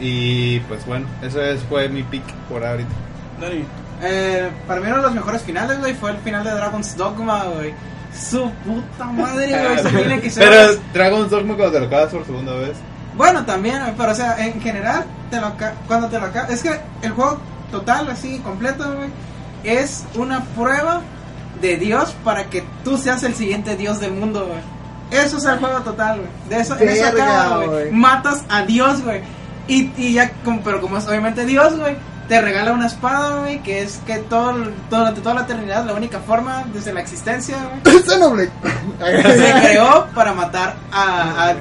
[0.00, 2.90] Y pues bueno, eso es- fue mi pick por ahorita.
[3.40, 3.64] Dani.
[4.02, 7.44] Eh, para mí uno de los mejores finales, güey, fue el final de Dragon's Dogma,
[7.44, 7.74] güey.
[8.18, 9.78] Su puta madre, güey.
[9.82, 12.72] se tiene que ser- Pero Dragon's Dogma cuando te lo acabas por segunda vez.
[13.16, 16.50] Bueno, también, güey, pero o sea, en general, te lo aca- cuando te lo acabas.
[16.50, 17.38] Es que el juego
[17.70, 19.08] total, así, completo, güey,
[19.64, 21.02] es una prueba
[21.60, 24.80] de Dios para que tú seas el siguiente Dios del mundo, güey.
[25.22, 26.28] Eso es el juego total, güey.
[26.48, 27.90] De eso, en eso acaba, güey.
[27.90, 29.20] Matas a Dios, güey.
[29.68, 31.96] Y, y ya, como, pero como es obviamente Dios, güey,
[32.28, 35.94] te regala una espada, güey, que es que todo, el- durante toda la eternidad, la
[35.94, 37.80] única forma desde la existencia, güey
[39.00, 41.02] se creó para matar a,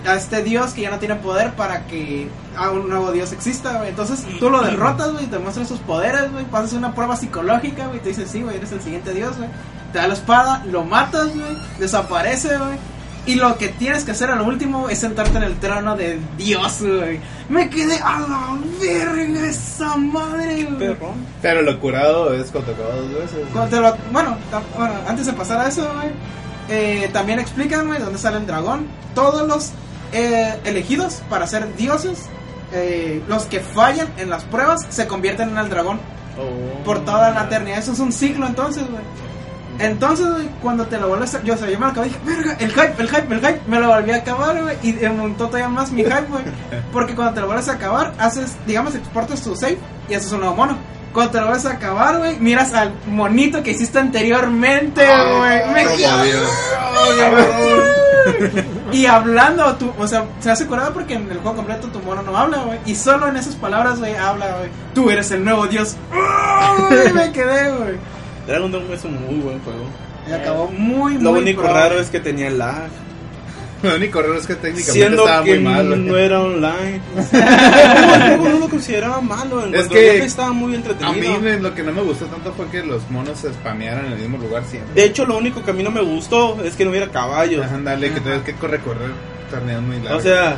[0.05, 3.31] a- a este dios que ya no tiene poder para que a un nuevo dios
[3.31, 3.89] exista, güey.
[3.89, 7.99] Entonces tú lo derrotas, güey, te muestran sus poderes, güey, pasas una prueba psicológica, güey,
[7.99, 9.49] te dicen, sí, güey, eres el siguiente dios, güey.
[9.91, 12.77] Te da la espada, lo matas, güey, desaparece, güey.
[13.25, 16.19] Y lo que tienes que hacer a lo último es sentarte en el trono de
[16.37, 17.19] Dios, güey.
[17.49, 20.77] Me quedé a la verga esa madre, güey.
[21.41, 23.39] Pero lo curado es cuando te acabas dos veces.
[23.53, 24.37] Cuando te lo- bueno,
[24.77, 26.09] bueno, antes de pasar a eso, güey,
[26.69, 28.87] eh, también explican, güey, dónde sale el dragón.
[29.13, 29.71] Todos los
[30.11, 32.25] eh, elegidos para ser dioses,
[32.73, 35.99] eh, los que fallan en las pruebas, se convierten en el dragón
[36.85, 37.77] por toda la eternidad.
[37.79, 39.03] Eso es un ciclo, entonces, güey.
[39.79, 41.43] Entonces, güey, cuando te lo vuelves a...
[41.43, 43.39] Yo, o sea, yo me lo acabé y dije, verga, el hype, el hype, el
[43.39, 43.61] hype.
[43.67, 44.77] Me lo volví a acabar, güey.
[44.83, 46.43] Y montó todavía más mi hype, güey.
[46.91, 49.77] Porque cuando te lo vuelves a acabar, haces, digamos, exportas tu save
[50.09, 50.77] y haces un nuevo mono.
[51.13, 55.69] Cuando te lo vuelves a acabar, güey, miras al monito que hiciste anteriormente, güey.
[55.73, 56.49] Me Dios.
[58.91, 62.21] y hablando, tú, o sea, se hace curado porque en el juego completo tu mono
[62.21, 62.79] no habla, güey.
[62.85, 64.69] Y solo en esas palabras, güey, habla, güey.
[64.93, 65.95] Tú eres el nuevo dios.
[67.13, 68.18] Me quedé, güey.
[68.49, 69.85] Dragon Dogma es un muy buen juego.
[70.27, 71.73] Y acabó muy, Lo muy único pro.
[71.73, 72.89] raro es que tenía lag.
[73.81, 75.87] Lo único raro es que técnicamente Siendo estaba que muy mal.
[75.87, 75.99] güey.
[75.99, 77.01] no era online.
[77.31, 79.65] el juego no lo consideraba malo.
[79.65, 81.33] En Es que estaba muy A entretenido.
[81.33, 84.11] mí me- lo que no me gustó tanto fue que los monos se spamearan en
[84.13, 84.93] el mismo lugar siempre.
[85.01, 87.65] De hecho, lo único que a mí no me gustó es que no hubiera caballos.
[87.65, 89.11] Ajá, dale, que tienes que correr, correr
[89.49, 90.19] torneos muy largos.
[90.19, 90.57] O sea,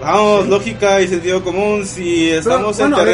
[0.00, 1.86] vamos, lógica y sentido común.
[1.86, 3.04] Si estamos bueno, en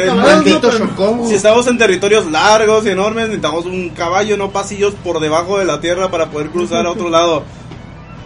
[0.43, 1.27] pero- Shokobu.
[1.27, 5.65] Si estamos en territorios largos y enormes, necesitamos un caballo, no pasillos por debajo de
[5.65, 7.43] la tierra para poder cruzar a otro lado.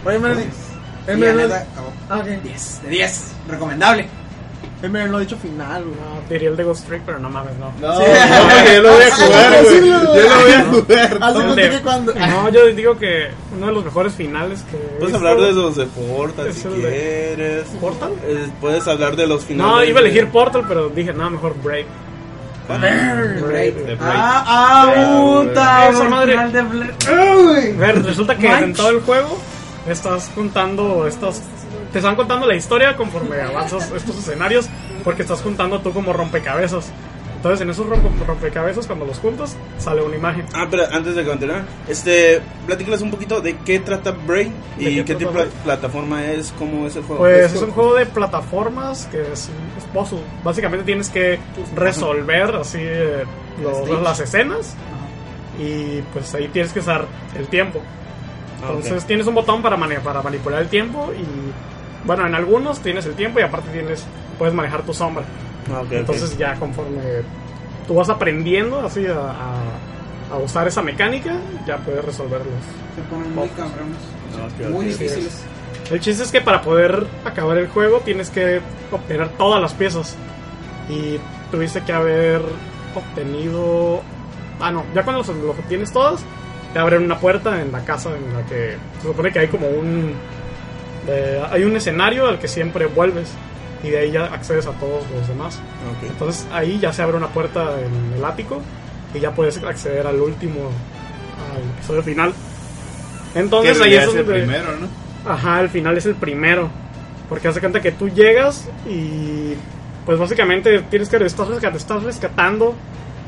[0.05, 0.41] Oye, Melody.
[1.07, 1.93] Y Él la me lo neta, acabó.
[2.09, 2.25] Ah, ok.
[2.43, 3.21] 10 de 10.
[3.47, 4.07] Recomendable.
[4.81, 5.95] Él me lo ha dicho final, güey.
[5.95, 7.71] No, diría el de Ghost Trick, pero no mames, no.
[7.79, 8.03] No, Sí.
[8.03, 9.87] no, yo lo voy a Ah, jugar, güey.
[9.87, 11.17] Yo lo voy a jugar.
[11.21, 12.13] Haz de El cuenta de- que cuando.
[12.15, 14.77] No, yo digo que uno de los mejores finales que.
[14.99, 16.89] Puedes hablar de los de Portal si el de-
[17.35, 17.67] quieres.
[17.79, 18.11] ¿Portal?
[18.25, 19.71] Eh, puedes hablar de los finales.
[19.71, 21.85] No, iba a elegir Portal, pero dije, no, mejor Brave.
[22.67, 23.71] Brave.
[23.71, 23.97] De Brave.
[24.01, 25.89] Ah, ah, puta.
[25.89, 26.31] Esa madre.
[26.31, 27.73] final de.
[27.73, 29.37] Ver, resulta que en todo el juego
[29.87, 31.41] estás contando estos.
[31.91, 34.67] Te están contando la historia conforme avanzas estos escenarios,
[35.03, 36.91] porque estás juntando tú como rompecabezas.
[37.35, 40.45] Entonces, en esos rompe- rompecabezas, cuando los juntas, sale una imagen.
[40.53, 44.95] Ah, pero antes de continuar, este, platícales un poquito de qué trata Brain ¿De y
[44.97, 47.23] qué qué, tipo de plataforma es, cómo es el juego.
[47.23, 50.19] Pues es un juego de plataformas que es, es puzzle.
[50.43, 51.39] Básicamente tienes que
[51.75, 53.23] resolver así eh,
[53.61, 54.75] los- las escenas
[55.59, 57.05] y pues ahí tienes que usar
[57.35, 57.81] el tiempo.
[58.61, 61.25] Entonces tienes un botón para, para manipular el tiempo y
[62.07, 64.05] bueno, en algunos tienes el tiempo y aparte tienes
[64.37, 65.23] puedes manejar tu sombra.
[65.71, 65.91] Ah, ok, ok.
[65.93, 67.01] Entonces ya conforme
[67.87, 71.33] tú vas aprendiendo así a, a- a usar esa mecánica,
[71.67, 72.53] ya puedes resolverlos.
[72.95, 73.97] Se ponen muy cabrones.
[74.63, 75.43] Ah, Muy difíciles.
[75.91, 80.15] El chiste es que para poder acabar el juego tienes que obtener todas las piezas.
[80.89, 81.19] Y
[81.51, 82.41] tuviste que haber
[82.95, 84.01] obtenido...
[84.59, 86.23] Ah, no, ya cuando lo obtienes todas,
[86.73, 89.67] te abren una puerta en la casa en la que se supone que hay como
[89.67, 90.13] un...
[91.07, 93.29] eh, hay un escenario al que siempre vuelves.
[93.83, 95.59] Y de ahí ya accedes a todos los demás.
[96.07, 98.61] Entonces ahí ya se abre una puerta en el ático
[99.13, 100.69] y ya puedes acceder al último,
[101.55, 102.33] al episodio final.
[103.33, 105.31] Entonces ahí es el primero, ¿no?
[105.31, 106.69] Ajá, el final es el primero.
[107.27, 109.53] Porque hace cuenta que tú llegas y
[110.05, 112.75] pues básicamente tienes que estás, rescat- estás rescatando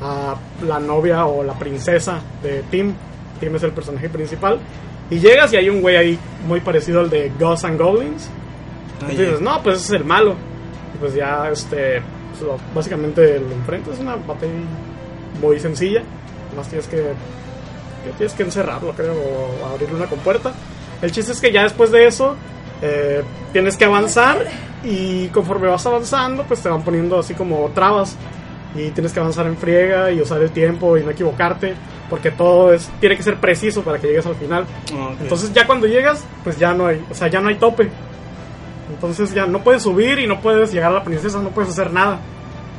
[0.01, 0.35] a
[0.67, 2.93] la novia o la princesa de Tim.
[3.43, 4.59] Tim es el personaje principal.
[5.09, 8.29] Y llegas y hay un güey ahí muy parecido al de Ghosts and Goblins.
[9.01, 9.23] Ah, Y ya.
[9.23, 10.35] dices, no, pues ese es el malo.
[10.95, 12.01] Y pues ya, este,
[12.31, 13.95] pues, lo- básicamente lo enfrentas.
[13.95, 14.51] Es una batalla
[15.41, 16.01] muy sencilla.
[16.55, 20.53] Más tienes que, que tienes que encerrarlo, creo, o abrirle una compuerta.
[21.01, 22.35] El chiste es que ya después de eso,
[22.81, 24.37] eh, tienes que avanzar.
[24.85, 28.15] Y conforme vas avanzando, pues te van poniendo así como trabas.
[28.75, 31.73] Y tienes que avanzar en friega y usar el tiempo y no equivocarte.
[32.13, 34.65] Porque todo es, tiene que ser preciso para que llegues al final.
[34.93, 35.21] Ah, ok.
[35.21, 37.89] Entonces ya cuando llegas, pues ya no hay, o sea, ya no hay tope.
[38.93, 41.91] Entonces ya no puedes subir y no puedes llegar a la princesa, no puedes hacer
[41.91, 42.19] nada.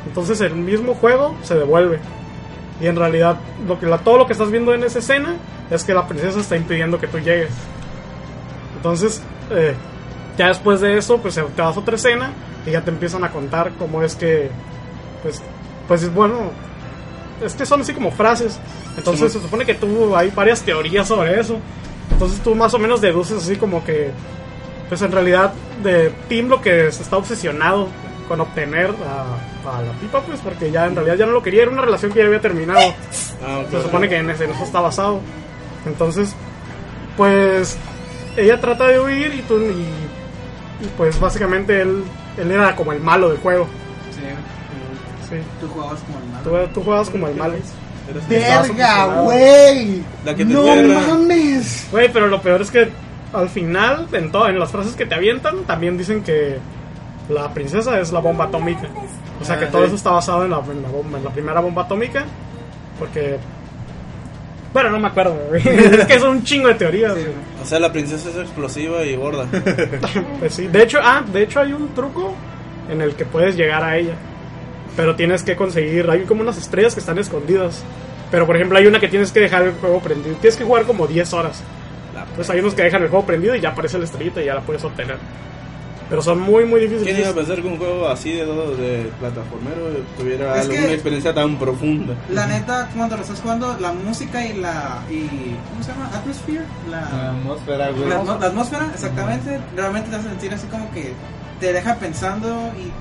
[0.07, 1.99] Entonces el mismo juego se devuelve.
[2.81, 5.35] Y en realidad lo que la- todo lo que estás viendo en esa escena
[5.68, 7.51] es que la princesa está impidiendo que tú llegues.
[8.77, 9.20] Entonces,
[9.51, 9.75] eh,
[10.38, 12.31] ya después de eso, pues te vas a otra escena
[12.66, 14.51] y ya te empiezan a contar cómo es que,
[15.25, 15.42] pues,
[15.88, 16.51] pues es bueno,
[17.44, 18.59] es que son así como frases.
[18.96, 21.59] Entonces se supone que tú hay varias teorías sobre eso.
[22.11, 24.11] Entonces tú más o menos deduces así como que,
[24.88, 25.52] pues en realidad
[25.83, 27.88] de Tim lo que se está obsesionado
[28.28, 31.62] con obtener a, a la pipa, pues porque ya en realidad ya no lo quería,
[31.62, 32.94] era una relación que ya había terminado.
[33.46, 33.70] Ah, ok.
[33.70, 35.20] Se supone que en, ese, en eso está basado.
[35.87, 36.35] Entonces,
[37.16, 37.76] pues
[38.37, 42.04] ella trata de huir y tú y, y, pues básicamente él,
[42.38, 43.66] él era como el malo del juego.
[45.40, 46.66] Sí, tú jugabas como el malo.
[46.66, 47.55] Tú, tú juegas como el malo.
[48.29, 50.03] ¡Verga, güey!
[50.47, 51.88] ¡No mames!
[51.90, 52.88] Güey, pero lo peor es que
[53.33, 56.59] al final, en, todo, en las frases que te avientan, también dicen que
[57.29, 58.88] la princesa es la bomba atómica.
[59.40, 61.31] O sea que Ah, todo eso está basado en la, en la bomba, en la
[61.31, 62.25] primera bomba atómica.
[62.99, 63.38] Porque.
[64.73, 65.62] Bueno, no me acuerdo, güey.
[65.68, 67.12] es que son un chingo de teorías.
[67.12, 67.27] güey.
[67.62, 69.47] O sea, la princesa es explosiva y gorda.
[70.38, 70.66] Pues sí.
[70.68, 72.35] De hecho, ah, de hecho hay un truco
[72.90, 74.14] en el que puedes llegar a ella.
[74.96, 77.83] Pero tienes que conseguir, hay como unas estrellas que están escondidas.
[78.30, 80.37] Pero por ejemplo hay una que tienes que dejar el juego prendido.
[80.37, 81.62] Tienes que jugar como 10 horas.
[82.37, 84.54] Pues hay unos que dejan el juego prendido y ya aparece la estrellita y ya
[84.54, 85.16] la puedes obtener.
[86.09, 87.33] Pero son muy, muy ¿Quién iba a difíciles.
[87.33, 92.14] pensar que un juego así de, de plataformero tuviera Es alguna experiencia tan profunda?
[92.30, 94.98] La neta, cuando lo estás jugando, la música y la.
[95.11, 96.11] Y, ¿Cómo se llama?
[96.14, 96.61] Atmosphere.
[96.90, 98.09] La La, atmósfera, güey.
[98.09, 99.59] la, la atmósfera, exactamente.
[99.74, 101.12] Realmente te hace sentir así como que
[101.59, 102.92] te deja pensando y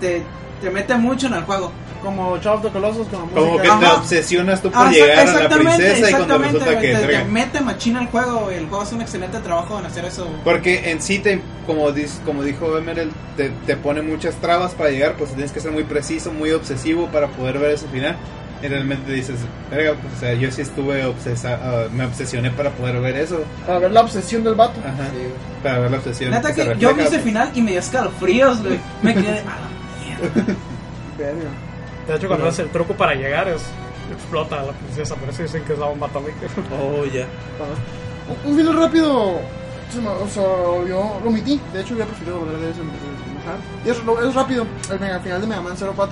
[0.00, 0.22] te,
[0.60, 1.72] te mete mucho en el juego.
[2.02, 3.40] Como Shadow of the Colossus con la música.
[3.40, 6.94] Como que te obsesionas tú por Ah, llegar a la princesa y cuando resulta que
[6.94, 8.50] te, te mete machina el juego.
[8.50, 10.28] El juego hace un excelente trabajo en hacer eso.
[10.44, 14.90] Porque en sí, te, como, dis- como dijo Emerald, te, te pone muchas trabas para
[14.90, 18.14] llegar, pues tienes que ser muy preciso, muy obsesivo para poder ver ese final.
[18.62, 19.36] Y realmente dices,
[19.70, 23.40] verga, pues, o sea, yo sí estuve obsesa ah, me obsesioné para poder ver eso.
[23.66, 24.78] Para ver la obsesión del vato.
[24.80, 25.08] Ajá.
[25.62, 26.30] Para ver la obsesión.
[26.30, 27.22] Neta que yo vi ese pues.
[27.22, 28.78] final y me dio escalofríos, güey.
[29.02, 29.22] Me quedé.
[29.40, 29.42] "Ah, mierda".
[29.42, 29.75] Verga.
[32.06, 33.62] De hecho, cuando haces el truco para llegar, es
[34.12, 35.14] explota la princesa.
[35.16, 36.34] Por eso dicen que es la bomba atómica.
[36.80, 37.26] Oh, ya.
[38.44, 39.40] Un- Un video rápido.
[39.92, 40.42] se me, o sea,
[40.88, 41.60] yo lo omití.
[41.72, 42.80] De hecho, hubiera preferido volver de eso.
[43.84, 43.96] Y es,
[44.28, 44.66] es rápido.
[44.90, 46.08] El mega final de Mega Man 04.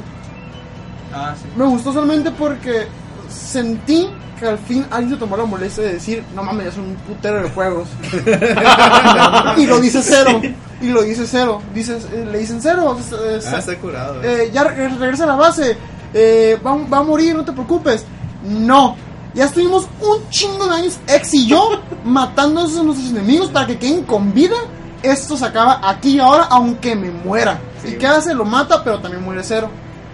[1.12, 1.46] Ah, sí.
[1.57, 2.86] Me gustó solamente porque
[3.28, 4.09] sentí
[4.39, 6.95] que al fin alguien se tomó la molestia de decir, no mames, ya son un
[6.97, 7.89] putero de juegos.
[9.57, 10.41] y lo dice cero.
[10.80, 11.62] Y lo dice cero.
[11.74, 12.97] Dices, eh, le dicen cero.
[13.12, 14.22] eh, Ah, está curado.
[14.22, 14.51] eh.
[14.53, 15.76] ya re- regresa a la base.
[16.12, 18.05] Eh, va, va a morir, no te preocupes.
[18.45, 18.97] No.
[19.35, 23.66] Ya estuvimos un chingo de años, ex y yo, matando a esos nuestros enemigos para
[23.66, 24.57] que queden con vida.
[25.03, 27.59] Esto se acaba aquí y ahora, aunque me muera.
[27.87, 28.32] ¿Y qué hace?
[28.35, 29.68] Lo mata, pero también muere cero.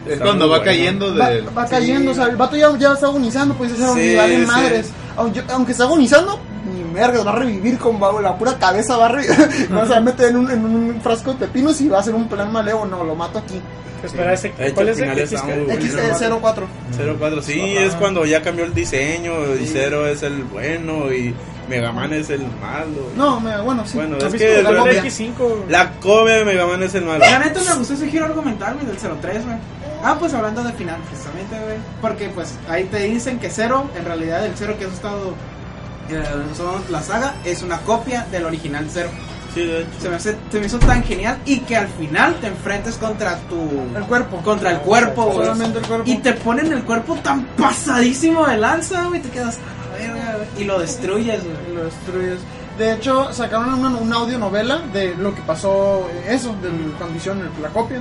[0.07, 0.65] Es está cuando va bueno.
[0.65, 1.59] cayendo Va, del.
[1.59, 4.47] va cayendo, o sea, el vato ya, ya está agonizando, pues ese Sí, vale sí.
[4.47, 4.91] madres.
[5.17, 6.39] Aunque, aunque está agonizando,
[6.73, 9.27] ni merga, va a revivir con la pura cabeza, va a, re-
[9.75, 11.99] va a se va a meter en un, en un frasco de pepinos y va
[11.99, 12.85] a hacer un plan maleo.
[12.87, 13.61] No, lo mato aquí.
[14.03, 15.61] Espera, ese, De hecho, ¿cuál es el final que está existe?
[15.61, 16.39] muy X bueno.
[16.41, 16.67] 04
[17.19, 21.35] 04, sí, es cuando ya cambió el diseño y Zero es el bueno y
[21.69, 23.11] Mega Man es el malo.
[23.15, 23.99] No, me, bueno, sí.
[23.99, 25.05] Bueno, ¿Has es que la la copia?
[25.05, 25.33] X5.
[25.69, 27.19] La copia de Mega Man es el malo.
[27.19, 29.57] La neta me gustó ese giro argumental, güey, del 03, güey.
[30.03, 31.77] Ah, pues hablando de final, precisamente, güey.
[32.01, 35.35] Porque, pues, ahí te dicen que Zero, en realidad, el Zero que has estado.
[36.09, 36.25] eh,
[36.57, 39.11] son la saga es una copia del original Zero.
[39.55, 39.91] Sí, de hecho.
[40.01, 43.37] Se me, hace- se me hizo tan genial y que al final te enfrentes contra
[43.49, 43.57] tu.
[43.97, 44.39] El cuerpo.
[44.39, 45.39] Contra el cuerpo, güey.
[45.47, 46.05] Solamente el cuerpo.
[46.11, 49.21] Y te ponen el cuerpo tan pasadísimo de lanza, güey.
[49.21, 49.59] Te quedas.
[49.59, 51.75] "A la verga", güey, Y lo destruyes, güey.
[51.77, 52.39] lo destruyes.
[52.79, 57.43] De hecho, sacaron una, una audionovela de lo que pasó, eh, eso, de cuando hicieron
[57.63, 58.01] la copia.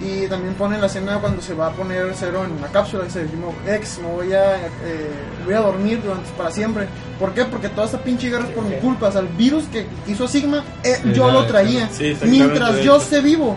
[0.00, 3.04] Y también ponen la escena cuando se va a poner cero en la cápsula.
[3.04, 5.10] Dice, "Mo- ex, me voy a, eh,
[5.44, 6.88] voy a dormir durante, para siempre.
[7.18, 7.44] ¿Por qué?
[7.44, 9.08] Porque toda esta pinche guerra es por mi culpa.
[9.08, 11.88] O sea, el virus que hizo Sigma, eh, yo lo traía.
[11.92, 13.56] sí, Mientras yo esté vivo,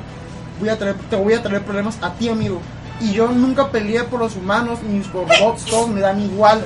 [0.60, 2.62] voy a traer, te voy a traer problemas a ti, amigo.
[3.00, 6.62] Y yo nunca peleé por los humanos ni por bots, todos me dan igual.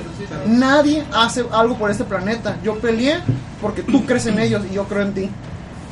[0.46, 2.56] Nadie hace algo por este planeta.
[2.62, 3.18] Yo peleé
[3.60, 5.30] porque tú crees en ellos y yo creo en ti.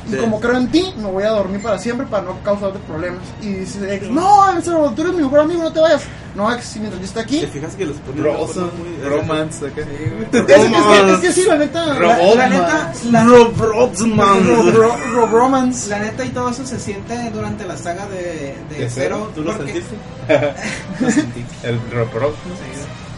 [0.07, 0.17] Y Sí.
[0.17, 3.21] como creo en ti, me voy a dormir para siempre para no causarte problemas.
[3.41, 6.01] Y dice, ex, no, Ezra, tú eres mi mejor amigo, no te vayas.
[6.35, 7.39] No, ex, mientras yo esté aquí.
[7.41, 9.81] ¿Te fijas que los ponen muy- romance, acá.
[9.81, 11.85] Es, es que, es que sí, la neta.
[11.93, 13.23] La neta, la,
[15.19, 15.89] romance.
[15.99, 19.29] neta y todo eso se siente durante la saga de, de ¿De Zero.
[19.29, 19.31] Zero?
[19.35, 19.95] ¿Tú lo porque- sentiste?
[21.67, 22.33] El Roprop.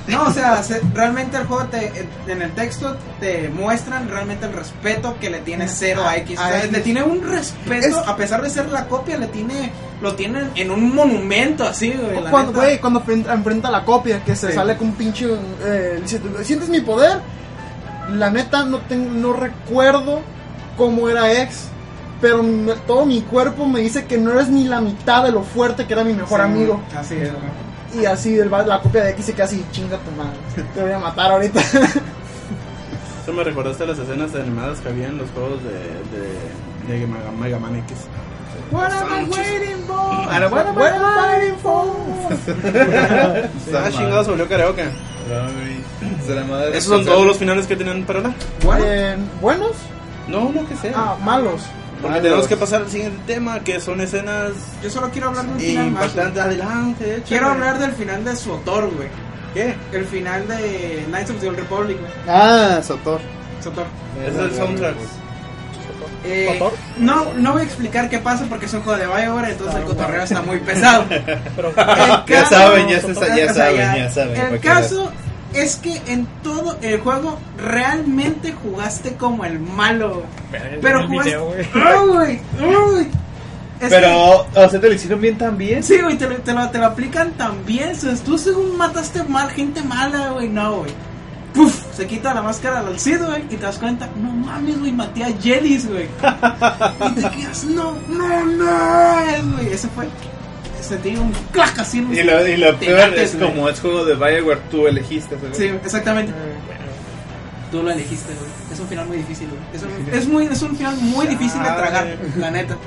[0.08, 4.52] No, o sea, se- realmente el juego te, en el texto te muestran realmente el
[4.54, 6.38] respeto que le tiene Zero a X.
[6.38, 6.72] O A sea, X.
[6.74, 10.50] le tiene un respeto, Es- a pesar de ser la copia, le tiene, lo tienen
[10.56, 12.22] en un monumento así, güey.
[12.22, 14.54] la Cuando, güey, cuando enfrenta, la copia, que se Sí.
[14.54, 15.26] sale con un pinche.
[15.64, 16.02] eh,
[16.44, 17.20] ¿Sientes mi poder?
[18.12, 20.20] La neta, no, tengo, no recuerdo
[20.78, 21.70] cómo era ex.
[22.20, 22.42] Pero
[22.88, 25.94] todo mi cuerpo me dice que no eres ni la mitad de lo fuerte que
[25.94, 26.82] era mi mejor Sí, amigo.
[26.98, 27.63] Así es, güey.
[28.00, 30.38] Y así el va- la copia de X se casi chinga tu madre.
[30.74, 31.60] Te voy a matar ahorita.
[33.24, 35.70] Eso me recordaste las escenas animadas que había en los juegos de,
[36.92, 37.98] de, de Mega, Mega Man X.
[38.72, 39.96] What am I waiting for?
[40.28, 41.86] What am I waiting for?
[43.76, 44.84] Ah, chingado, se volvió karaoke.
[46.74, 48.22] Esos son todos los finales que tienen para.
[48.64, 49.72] Bueno, Eh, ¿Buenos?
[50.28, 50.92] No, no que sea.
[50.96, 51.62] Ah, malos.
[52.04, 54.52] Porque tenemos que pasar al siguiente tema, que son escenas
[54.84, 56.16] yo solo quiero hablar de un final más.
[56.18, 57.24] Adelante, échale.
[57.28, 59.08] Quiero hablar del final de Sotor, güey.
[59.54, 59.76] ¿Qué?
[59.92, 62.12] El final de Knights of the Old Republic, güey.
[62.28, 63.22] Ah, Sotor.
[63.64, 63.86] Sotor.
[64.28, 64.96] Es el soundtrack.
[66.26, 66.74] Eh, ¿Sotor?
[67.00, 69.84] no, no voy a explicar qué pasa porque es un juego de Bioware, entonces el
[69.84, 71.06] cotorreo está muy pesado.
[71.56, 71.74] Pero,
[72.28, 73.36] Ya saben, ya, saben,
[73.96, 74.32] ya- saben.
[74.32, 75.12] El ¿para qué caso
[75.54, 80.24] es que en todo el juego realmente jugaste como el malo.
[80.52, 80.80] güey.
[80.82, 81.30] Pero el jugaste.
[81.30, 81.66] video, güey.
[81.74, 82.40] ¡Ay, güey!
[83.00, 83.12] ¡Ay!
[83.80, 85.78] Es Pero, o sea, ¿te lo hicieron bien también?
[85.78, 87.92] que- sí, güey, te, lo- te lo, te lo aplican tan bien.
[87.92, 90.48] O sea, tú según mataste mal, gente mala, güey.
[90.48, 90.92] No, güey.
[91.54, 94.92] Puf, se quita la máscara del Cid, güey, y te das cuenta, no mames, güey,
[94.92, 96.06] maté a Jedis, güey.
[97.10, 99.68] y te quedas, no, no, no, güey.
[99.72, 100.08] Ese fue,
[100.84, 103.50] sentí un clac así en Y lo, y lo peor es güey.
[103.50, 105.38] como es juego de Bioware, tú elegiste.
[105.40, 105.58] ¿sabes?
[105.58, 106.34] Sí, exactamente.
[107.72, 108.52] Tú lo elegiste, güey.
[108.72, 109.62] Es un final muy difícil, güey.
[109.74, 112.78] Es un, es muy, es un final muy difícil de tragar, la neta.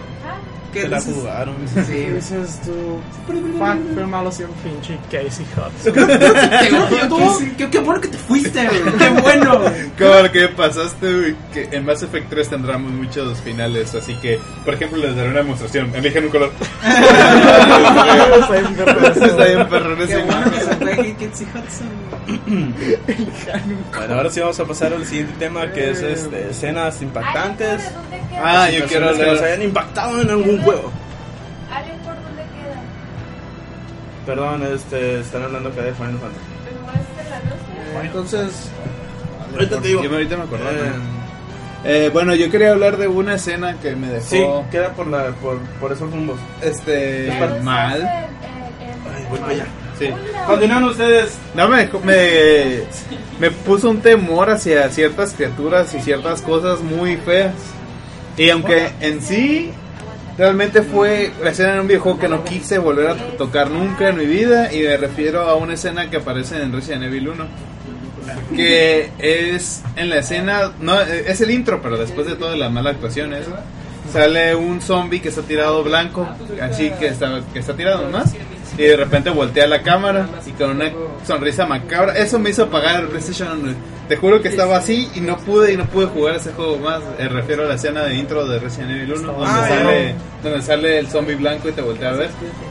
[0.77, 1.14] ¿Qué Se la dices?
[1.14, 1.55] jugaron.
[1.87, 5.95] Sí, dices tú, fuck, pero malo ser un pinche Casey Hudson.
[7.57, 8.83] Qué, qué bueno que te fuiste, güey.
[8.99, 9.61] Qué bueno.
[9.99, 14.39] Como lo que pasaste, güey, que en Mass Effect 3 tendremos muchos finales, así que,
[14.66, 15.95] por ejemplo, les daré una demostración.
[15.95, 16.53] Eligen un color.
[19.16, 20.76] Está bien perrón Qué ese bueno que se
[21.45, 21.89] Hudson.
[23.97, 27.91] Bueno, ahora sí vamos a pasar al siguiente tema, que es este, escenas impactantes.
[28.43, 30.91] Ah, yo quiero que nos hayan impactado en algún juego.
[32.05, 32.80] ¿por dónde queda?
[34.26, 36.45] Perdón, este, están hablando acá de Final Fantasy.
[36.64, 38.07] ¿Pero es de la noche?
[38.07, 38.70] Entonces,
[39.53, 40.03] Ahorita te digo.
[40.03, 40.62] Yo ahorita me acordé.
[40.64, 40.93] Eh,
[41.89, 45.26] Eh, bueno, yo quería hablar de una escena que me dejó Sí, queda por, la,
[45.41, 46.37] por, por esos rumbos.
[46.61, 47.28] este
[47.62, 47.97] mal.
[47.99, 49.66] ese, el- el- Ay, voy para allá.
[49.99, 50.11] Sí.
[50.47, 51.38] Continúan ustedes.
[51.55, 52.80] No, me, me,
[53.40, 57.55] me puso un temor hacia ciertas criaturas y ciertas cosas muy feas.
[58.36, 59.72] Y aunque en sí
[60.36, 64.18] realmente fue la escena de un videojuego que no quise volver a tocar nunca en
[64.18, 67.47] mi vida, y me refiero a una escena que aparece en Resident Evil 1.
[68.55, 72.94] Que es en la escena, no, es el intro, pero después de todas las malas
[72.94, 73.47] actuaciones,
[74.12, 76.28] sale un zombie que está tirado blanco,
[76.61, 78.34] así que está, que está tirado más,
[78.79, 80.91] y de repente voltea la cámara y con una
[81.27, 82.14] sonrisa macabra.
[82.16, 83.74] Eso me hizo apagar el PlayStation.
[84.09, 87.01] Te juro que estaba así y no pude y no pude jugar ese juego más.
[87.18, 90.14] Me refiero a la escena de intro de Resident Evil 1, donde, Ah, sale,
[90.45, 92.31] donde sale el zombie blanco y te voltea a ver.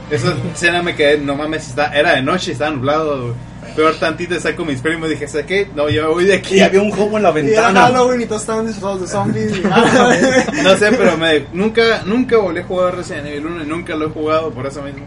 [0.09, 3.33] Esa escena me quedé, no mames, está, era de noche y estaba nublado.
[3.75, 5.67] Peor tantito saco mis primos y dije, ¿sabes qué?
[5.75, 6.55] No, yo me voy de aquí.
[6.55, 7.81] Y había un juego en la Y era ventana.
[7.87, 9.57] Halloween y todos estaban disfrazados de zombies.
[9.57, 13.95] y- No sé, pero me, nunca, nunca volví a jugar Resident Evil 1 y nunca
[13.95, 15.05] lo he jugado por eso mismo.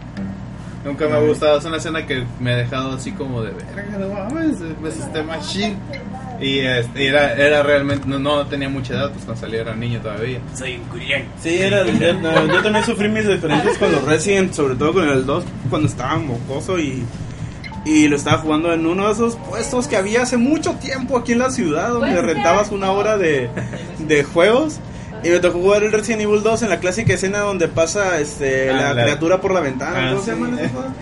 [0.83, 3.97] Nunca me ha gustado, es una escena que me ha dejado así como de verga,
[3.97, 5.75] no mames, me asusté machine.
[6.39, 9.99] Y este, era, era realmente, no, no tenía mucha edad, pues cuando salía era niño
[9.99, 10.39] todavía.
[11.41, 15.09] Sí, era, yo, no, yo también sufrí mis diferencias con los Resident, sobre todo con
[15.09, 17.03] el 2, cuando estaba mocoso y,
[17.85, 21.33] y lo estaba jugando en uno de esos puestos que había hace mucho tiempo aquí
[21.33, 23.49] en la ciudad, donde Pues, rentabas una hora de,
[23.99, 24.79] de juegos.
[25.23, 28.69] Y me tocó jugar el Resident Evil 2 en la clásica escena donde pasa este,
[28.69, 29.97] Ah, la, la- criatura por la ventana.
[29.97, 30.29] Ah, ¿Cómo sí.
[30.29, 30.93] se llama cosa?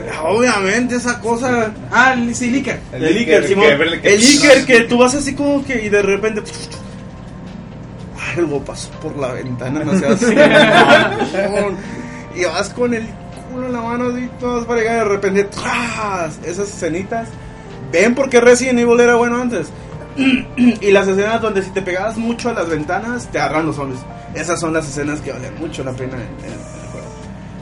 [0.06, 1.72] La- Obviamente, esa cosa.
[1.90, 2.80] Ah, el- sí, Licker.
[2.92, 3.66] El Iker, Simón.
[4.02, 6.42] El Iker que tú vas así como que y de repente
[8.36, 10.26] algo pasó por la ventana, no sé así.
[12.36, 13.06] y vas con el
[13.52, 16.38] culo en la mano así, todas para llegar de repente ¡tras!
[16.44, 17.28] esas escenitas.
[17.92, 19.68] ¿Ven por qué Resident Evil era bueno antes?
[20.56, 24.00] y las escenas donde si te pegabas mucho a las ventanas te agarran los zombies.
[24.34, 26.16] Esas son las escenas que valían mucho la pena.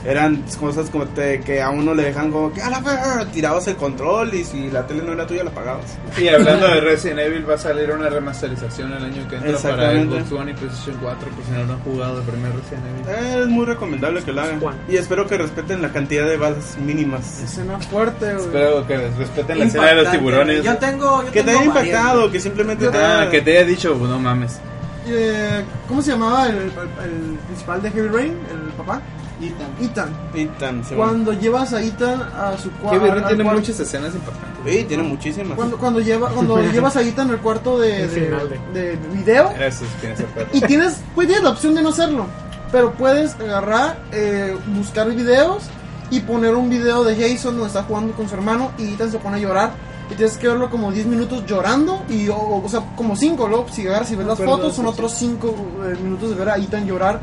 [0.04, 3.68] Eran cosas como te- que a uno le dejan como que a la verga", tirabas
[3.68, 5.84] el control y si la tele no era tuya la apagabas.
[6.16, 9.50] Y hablando de Resident Evil, va a salir una remasterización el año que entra para
[9.50, 10.20] Exactamente.
[10.20, 13.40] Xbox One y PlayStation 4, por si no lo han jugado el primer Resident Evil.
[13.42, 14.60] Es muy recomendable que lo hagan.
[14.88, 17.42] Y espero que respeten la cantidad de balas mínimas.
[17.42, 18.46] Escena fuerte, güey.
[18.46, 20.18] Espero que respeten la escena de los Impactante.
[20.18, 20.64] tiburones.
[20.64, 21.24] Yo tengo.
[21.24, 23.94] Yo Que te haya varias, impactado, que simplemente te Ah, haya- que te haya dicho,
[24.00, 24.58] no mames.
[25.06, 26.68] Eh, ¿Cómo se llamaba el, el-
[27.04, 28.32] el principal de Heavy Rain?
[28.50, 29.00] El papá.
[29.80, 30.10] Ethan.
[30.34, 30.84] Ethan.
[30.84, 33.00] Se- Cuando llevas a Ethan a su Que cuarto.
[33.04, 34.50] Virrey tiene muchas escenas importantes.
[34.66, 35.56] Sí, tiene muchísimas.
[35.56, 38.28] Cuando, cuando, lleva, cuando llevas a Ethan al cuarto de, de,
[38.74, 40.48] de video Eso es tiene esa parte.
[40.56, 42.26] y tienes, pues tienes la opción de no hacerlo,
[42.70, 45.64] pero puedes agarrar, eh, buscar videos
[46.10, 49.18] y poner un video de Jason donde está jugando con su hermano y Ethan se
[49.18, 49.70] pone a llorar
[50.10, 53.66] y tienes que verlo como 10 minutos llorando y o, o sea como 5 luego
[53.70, 55.54] si agarras y ves las acuerdo, fotos son sí, otros 5
[56.02, 57.20] minutos de ver a Ethan llorar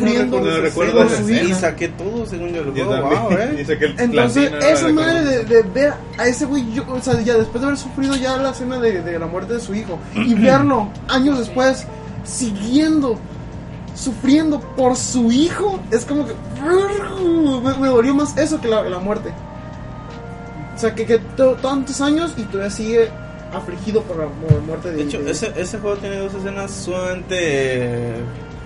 [0.00, 1.42] no sufriendo recuerdo, no recuerdo escena.
[1.50, 2.72] Y saqué todo según yo lo.
[3.02, 3.54] Wow, eh.
[3.98, 7.60] Entonces, no esa madre de, de ver a ese güey, yo- o sea, ya después
[7.60, 10.88] de haber sufrido ya la escena de, de la muerte de su hijo y verlo
[11.08, 11.86] años después
[12.24, 13.18] siguiendo,
[13.94, 16.32] sufriendo por su hijo, es como que
[17.62, 19.32] me, me dolió más eso que la, la muerte.
[20.82, 23.08] O sea, que, que to- tantos años y todavía sigue
[23.54, 26.72] afligido por la mu- muerte de De hecho, de- ese, ese juego tiene dos escenas
[26.72, 27.36] sumamente.
[27.38, 28.14] eh,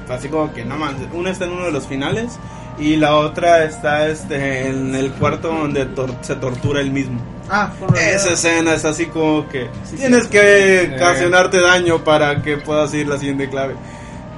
[0.08, 0.94] Así como que no más.
[1.12, 2.38] Una está en uno de los finales
[2.78, 7.20] y la otra está este, en el cuarto donde tor- se tortura él mismo.
[7.50, 13.08] Ah, Esa escena es así como que tienes que ocasionarte daño para que puedas ir
[13.08, 13.74] la siguiente clave.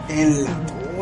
[0.09, 0.51] En la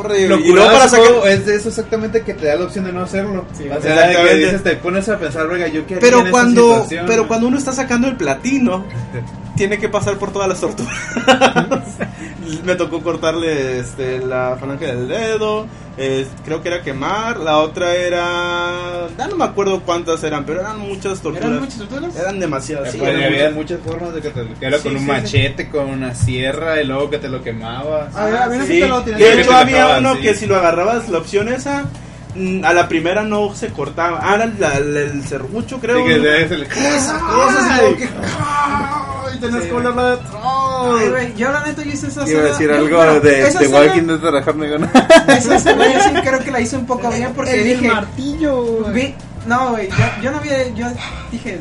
[0.04, 1.06] Lo y luego para sacar.
[1.28, 3.44] es de eso exactamente que te da la opción de no hacerlo.
[3.50, 4.28] o sea, exactamente.
[4.28, 7.72] que dices, te pones a pensar, venga, yo en Pero cuando, pero cuando uno está
[7.72, 8.84] sacando el platino,
[9.56, 10.94] tiene que pasar por todas las torturas.
[12.64, 15.66] Me tocó cortarle este, la falange del dedo,
[15.98, 19.08] eh, creo que era quemar, la otra era...
[19.18, 21.48] Ya no me acuerdo cuántas eran, pero eran muchas torturas.
[21.48, 22.16] ¿Eran muchas torturas?
[22.16, 22.92] Eran demasiadas.
[22.92, 23.54] sí, eran había muchas.
[23.54, 26.80] muchas formas de que te que era Sí, con un sí, machete, con una sierra
[26.80, 28.14] y luego que te lo quemabas.
[28.14, 30.14] A ver, a ver, Sí, si te lo tienes de que hecho te había uno
[30.14, 30.20] sí.
[30.22, 31.84] que si lo agarrabas la opción esa,
[32.34, 34.20] mm, a la primera no se cortaba.
[34.22, 35.98] Ah, era la- la- el serrucho creo.
[35.98, 36.88] Sí, que le- como
[39.38, 39.50] que- ¡ay!
[39.52, 42.70] Tenías que olerla de Ay, güey, yo la neta yo hice esa Iba a decir
[42.70, 44.90] algo de, esa de escena- Walking Dead para dejarme ganar.
[45.28, 47.88] Esa escena yo sí creo que la hice un poco bien porque el, dije.
[47.88, 48.92] martillo, güey.
[48.92, 49.14] vi-
[49.46, 50.68] no, güey, yo, yo no había.
[50.74, 50.86] Yo
[51.30, 51.60] dije.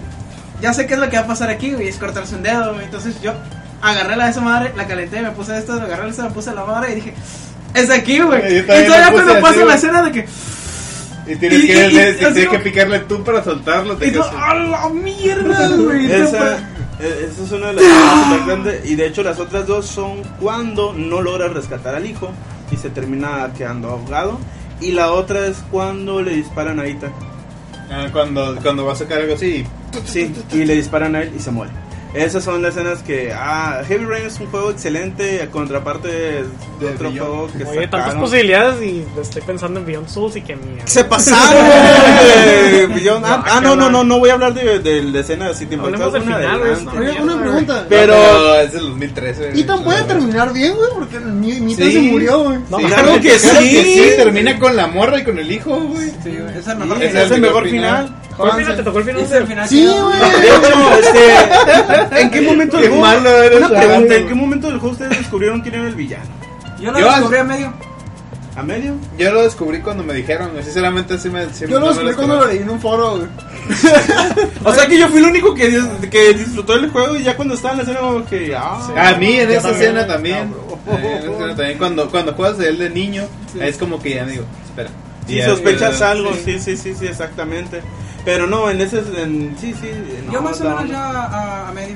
[0.61, 2.73] Ya sé qué es lo que va a pasar aquí, güey, es cortarse un dedo,
[2.73, 2.86] güey.
[2.86, 3.34] Entonces yo
[3.82, 6.63] agarré la de esa madre, la calenté, me puse esto, agarré esta, me puse la
[6.65, 7.13] madre y dije.
[7.73, 8.59] Es de aquí, güey.
[8.59, 10.26] Y todavía cuando pasa la escena de que.
[11.28, 13.97] Y tienes Y- que, y- y- tienes que picarle tú para soltarlo.
[13.97, 16.11] te Y tú, quedas- ¡a la mierda, güey!
[16.11, 16.57] Esa-
[17.00, 18.89] Esa es una de las más impactantes.
[18.89, 22.32] Y de hecho, las otras dos son cuando no logra rescatar al hijo
[22.72, 24.39] y se termina quedando ahogado.
[24.82, 27.12] Y la otra es cuando le disparan a Ita.
[27.89, 29.66] Ah, cuando, cuando va a sacar algo así.
[30.06, 31.72] Sí, y le disparan a él y se muere.
[32.16, 33.34] Esas son las escenas que.
[33.34, 36.43] Ah, Heavy Rain es un juego excelente, a contraparte de,
[36.80, 37.18] De otro Beyond.
[37.18, 40.88] juego que Oye, tantas posibilidades y estoy pensando en Beyond Souls y que mierda.
[40.88, 41.63] Se pasaron.
[42.95, 45.66] Beyond- ah, ah, no, no, no, no voy a hablar de, de la escena así
[45.66, 45.84] tipo.
[45.86, 46.61] Hablemos del final,
[46.97, 47.86] Oye, una pregunta.
[47.89, 49.49] Pero- No, es del 2013.
[49.49, 49.61] güey.
[49.61, 51.91] Ethan puede terminar bien, güey, porque el mi, mi Sí.
[51.91, 52.59] se murió, güey.
[52.70, 53.93] No, Claro que Claro que sí.
[53.93, 56.09] sí, termina con la morra y con el hijo, güey.
[56.24, 58.16] Sí, güey, es el Sí, mejor es el mejor final.
[58.38, 58.76] ¿Cuál final?
[58.76, 59.22] ¿Te tocó el final?
[59.22, 59.68] Es el final.
[59.70, 60.20] Sí, güey.
[60.42, 63.04] De hecho, este, ¿en qué momento del juego?
[63.04, 64.16] Una pregunta.
[64.16, 66.26] ¿en qué momento del juego ustedes descubrieron quién era el villano?
[66.80, 67.74] Yo lo descubrí a medio.
[68.58, 68.96] ¿A medio?
[69.18, 71.46] Yo lo descubrí cuando me dijeron, sinceramente sí me...
[71.54, 73.28] sí Yo lo me descubrí cuando lo leí en un foro, güey.
[74.64, 77.36] O sea que yo fui el único que, dis- que disfrutó el juego y ya
[77.36, 78.56] cuando estaba en la escena como que...
[78.56, 79.82] Ah, A mí en esa también.
[79.98, 80.54] escena también.
[80.88, 81.78] Eh, en esa escena también.
[81.78, 83.24] Cuando, cuando juegas de él de niño,
[83.60, 84.90] es como que ya digo, espera.
[85.28, 86.42] Sí, ya- sospechas algo, sí.
[86.46, 87.82] sí, sí, sí, sí, exactamente.
[88.26, 88.97] Pero no, en ese...
[89.21, 89.89] En, sí, sí.
[90.26, 90.91] no, Yo más o no, menos no.
[90.91, 91.95] ya a, a medio.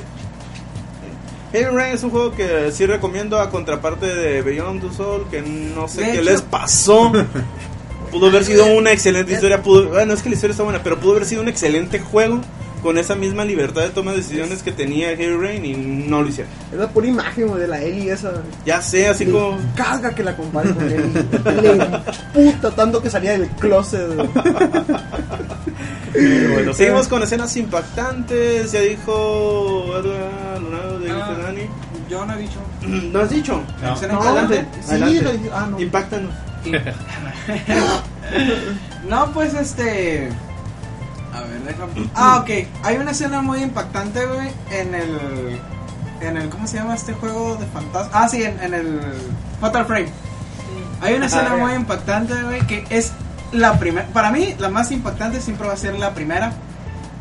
[1.52, 5.42] Heavy Rain es un juego que sí recomiendo a contraparte de Beyond the Soul, que
[5.42, 7.12] no sé De qué hecho- les pasó.
[8.12, 11.00] Pudo haber sido una excelente historia, pudo, bueno, es que la historia está buena, pero
[11.00, 12.42] pudo haber sido un excelente juego
[12.82, 16.30] con esa misma libertad de toma de decisiones que tenía Heavy Rain y no lo
[16.30, 16.52] hicieron.
[16.72, 18.32] Es la pura imagen, de la Ellie esa.
[18.66, 19.58] Ya sé, así Le como...
[19.76, 21.02] Caga que la compare con Ellie.
[21.64, 24.08] Le puta tanto que salía del closet,
[26.54, 31.38] bueno, seguimos con escenas impactantes, ya dijo Leonardo de Ah.
[31.44, 31.62] Dani.
[32.10, 32.60] Yo no he dicho.
[32.82, 33.62] ¿No has dicho?
[33.84, 33.94] No.
[33.94, 34.66] Escena No, impactante.
[34.82, 35.22] sí, Adelante.
[35.22, 35.50] lo dije.
[35.54, 35.80] Ah, no.
[35.80, 36.32] Impactanos.
[39.08, 40.30] No, pues este.
[41.40, 42.10] A ver, déjame.
[42.16, 42.50] Ah, ok.
[42.84, 45.60] Hay una escena muy impactante, güey, en el.
[46.22, 46.50] En el.
[46.50, 48.12] ¿Cómo se llama este juego de fantasma?
[48.14, 49.00] Ah, sí, en, en el.
[49.62, 50.10] Fatal Frame.
[51.02, 53.12] Hay una escena Ah, muy impactante, güey, que es
[53.54, 54.08] la primera.
[54.08, 56.52] Para mí, la más impactante siempre va a ser la primera.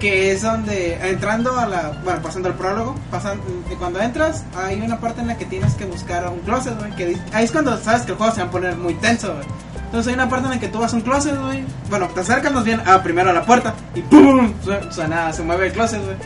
[0.00, 2.00] Que es donde, entrando a la.
[2.04, 3.40] Bueno, pasando al prólogo, pasan,
[3.80, 6.92] cuando entras, hay una parte en la que tienes que buscar un closet, güey.
[6.94, 9.34] Que di- ahí es cuando sabes que el juego se va a poner muy tenso,
[9.34, 9.46] güey.
[9.88, 11.64] Entonces hay una parte en la que tú vas a un closet, güey.
[11.88, 14.52] Bueno, te acercas más bien a primero a la puerta y ¡pum!
[14.62, 16.16] Su- Suena, se mueve el closet, güey.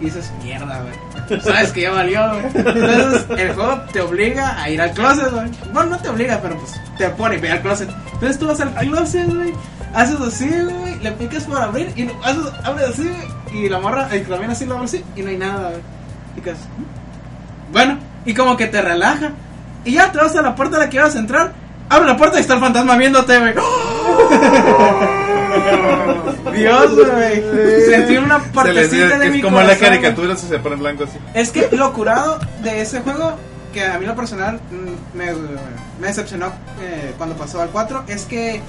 [0.00, 1.40] Y dices, mierda, güey.
[1.42, 2.44] Sabes que ya valió, güey.
[2.54, 5.50] Entonces el juego te obliga a ir al closet, güey.
[5.74, 7.90] Bueno, no te obliga, pero pues te pone ve al closet.
[8.14, 9.52] Entonces tú vas al closet, güey.
[9.94, 10.98] Haces así, güey.
[11.00, 13.02] Le picas por abrir y haces, abres así,
[13.50, 13.64] güey.
[13.64, 15.82] Y la morra, el también así lo abre así y no hay nada, güey.
[16.36, 16.54] Y "¿Mm?".
[17.72, 19.32] Bueno, y como que te relaja.
[19.84, 21.52] Y ya te vas a la puerta a la que ibas a entrar.
[21.90, 23.52] Abre la puerta y está el fantasma viéndote, güey.
[26.54, 27.42] Dios, güey.
[27.86, 29.90] Sentí una Se partecita de que mi es como la corazón, güey.
[29.90, 31.18] caricatura se pone blanco así.
[31.34, 33.34] Es que lo curado de ese juego,
[33.72, 35.26] que a mí lo personal mm, me,
[36.00, 38.60] me decepcionó eh, cuando pasó al 4, es que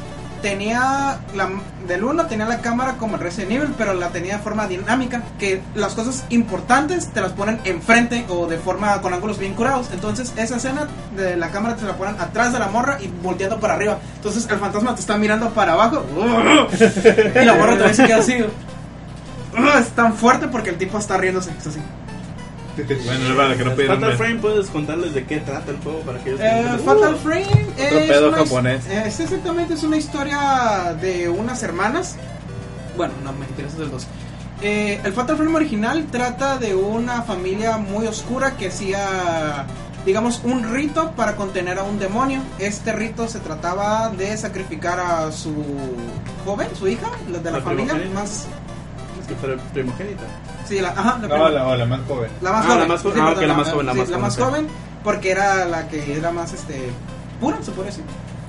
[0.42, 1.50] tenía la,
[1.88, 5.24] del 1 tenía la cámara como el Resident Evil, pero la tenía de forma dinámica,
[5.39, 9.89] que las cosas importantes te las ponen enfrente o de forma con ángulos bien curados.
[9.94, 13.60] Entonces esa escena de la cámara te la ponen atrás de la morra y volteando
[13.60, 14.00] para arriba.
[14.16, 16.06] Entonces el fantasma te está mirando para abajo
[17.42, 18.36] y la morra también se queda así.
[19.80, 21.52] Es tan fuerte porque el tipo está riéndose.
[21.60, 21.80] Es así.
[23.05, 24.17] Bueno, para que no pidieron Fatal.
[24.17, 26.65] Frame, ¿puedes contarles de qué trata el juego para que ellos Eh?
[26.86, 27.47] Fatal Frame
[27.78, 28.88] es, pedo una his- japonés.
[28.88, 32.15] es exactamente es una historia de unas hermanas.
[32.97, 34.07] Bueno, no me interesa del dos.
[34.61, 39.65] Eh, el Fatal Frame original trata de una familia muy oscura que hacía,
[40.05, 42.41] digamos, un rito para contener a un demonio.
[42.59, 45.53] Este rito se trataba de sacrificar a su
[46.45, 48.19] joven, su hija, la de la, La familia, primogénita.
[48.22, 48.45] más,
[49.28, 49.34] Que
[49.74, 50.24] primogénita.
[50.76, 52.32] Sí, la, ajá, la No, la, la más joven.
[52.41, 52.80] la más Ah, joven.
[52.80, 53.13] la más joven.
[53.15, 54.67] Sí, Ah, perdón, ok, la más joven, la sí, más la joven, más joven,
[55.03, 56.91] porque era la que era más este
[57.39, 58.03] pura, se puede decir.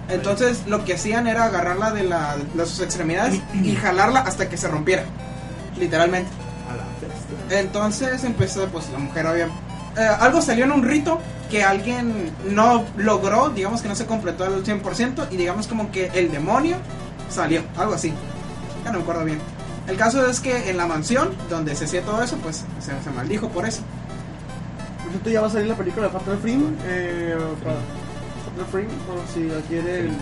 [0.08, 4.56] Entonces, lo que hacían era agarrarla de, la, de sus extremidades y jalarla hasta que
[4.56, 5.04] se rompiera.
[5.78, 6.30] Literalmente.
[7.50, 9.46] Entonces empezó, pues la mujer había...
[9.46, 11.18] eh, algo salió en un rito
[11.50, 16.10] que alguien no logró, digamos que no se completó al 100% y digamos como que
[16.14, 16.76] el demonio
[17.28, 18.12] salió, algo así.
[18.84, 19.38] Ya no me acuerdo bien.
[19.88, 23.10] El caso es que en la mansión donde se hacía todo eso, pues se, se
[23.10, 23.82] maldijo por eso.
[25.02, 26.64] Por cierto, ya va a salir la película de Fatal Frame.
[26.84, 30.16] Eh, Fatal Frame, por si la quieren.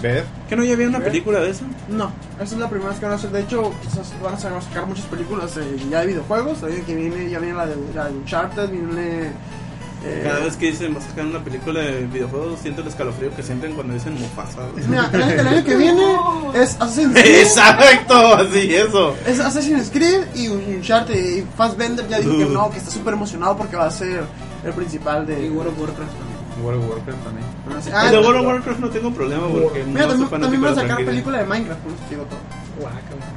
[0.00, 0.24] ¿Ver?
[0.48, 1.64] ¿Que no ya había una película de eso?
[1.88, 3.30] No, esa es la primera vez que van a hacer.
[3.30, 6.58] De hecho, quizás van a sacar- muchas películas eh, ya de videojuegos.
[6.86, 9.32] Que viene, ya viene la de, la de Uncharted, viene
[10.06, 13.34] Eh, Cada vez que dicen va a sacar una película de videojuegos, siento el escalofrío
[13.34, 14.60] que sienten cuando dicen Mufasa.
[14.72, 14.86] güey.
[14.86, 16.16] Mira, el, el año que viene
[16.54, 17.40] es Assassin's Creed.
[17.40, 19.14] Exacto, así, eso.
[19.26, 21.14] Es Assassin's Creed y Uncharted.
[21.38, 24.24] Y Fassbender ya dijo que no, que está súper emocionado porque va a ser
[24.64, 25.46] el principal de.
[25.46, 26.34] Y World of Warcraft también.
[26.62, 27.46] World of Warcraft también.
[27.94, 30.74] Ah, de World of Warcraft no tengo problema porque Mira, no también, también van a
[30.82, 32.38] sacar película de Minecraft, por eso te digo todo.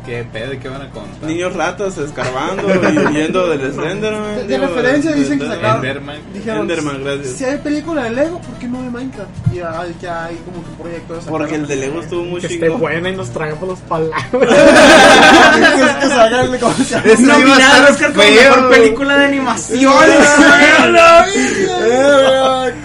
[0.06, 0.52] ¿Qué pedo?
[0.60, 1.30] ¿Qué van a contar?
[1.30, 2.64] Niños ratas escarbando
[2.94, 4.36] y huyendo del Slenderman.
[4.36, 6.18] De- de digo, referencia dicen que sacaron- Enderman.
[6.34, 7.28] Dijeron, Enderman, gracias.
[7.38, 9.30] Si hay película de Lego, ¿por qué no de Minecraft?
[9.52, 11.32] Y ya, ya hay como que un proyecto de sacar.
[11.38, 14.26] Porque el de Lego estuvo muy Que esté buena y nos traigamos las palabras.
[14.32, 17.06] que, que salga el ¿cómo se llama?
[17.06, 18.56] Eso iba a estar Oscar como feo.
[18.56, 19.94] mejor película de animación.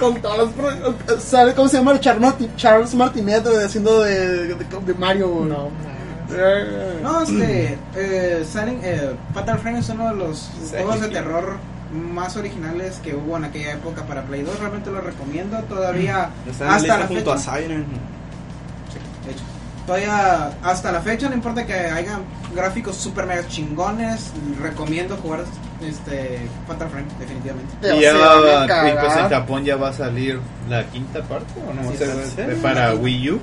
[0.00, 1.98] Con todas las pro- ¿Sabe cómo se llama?
[2.00, 5.44] Charles, Martin, Charles Martinet haciendo de, de, de Mario.
[5.46, 5.70] No,
[7.02, 11.56] No, este, eh, Silent- eh, Fatal Frame es uno de los juegos de terror
[11.92, 14.58] más originales que hubo en aquella época para Play 2.
[14.58, 15.58] Realmente lo recomiendo.
[15.64, 17.52] Todavía Está en la hasta la junto fecha.
[17.54, 17.86] a Siren.
[19.26, 19.44] de hecho,
[19.86, 22.20] todavía hasta la fecha, no importa que hayan
[22.54, 25.40] gráficos super mega chingones, recomiendo jugar
[25.86, 27.74] este Fatal Frame, definitivamente.
[27.80, 30.38] te Y ya va, y pues en Japón ya va a salir
[30.70, 32.42] la quinta parte, o no Sí, sé, sí.
[32.42, 33.40] güey, para Wii U.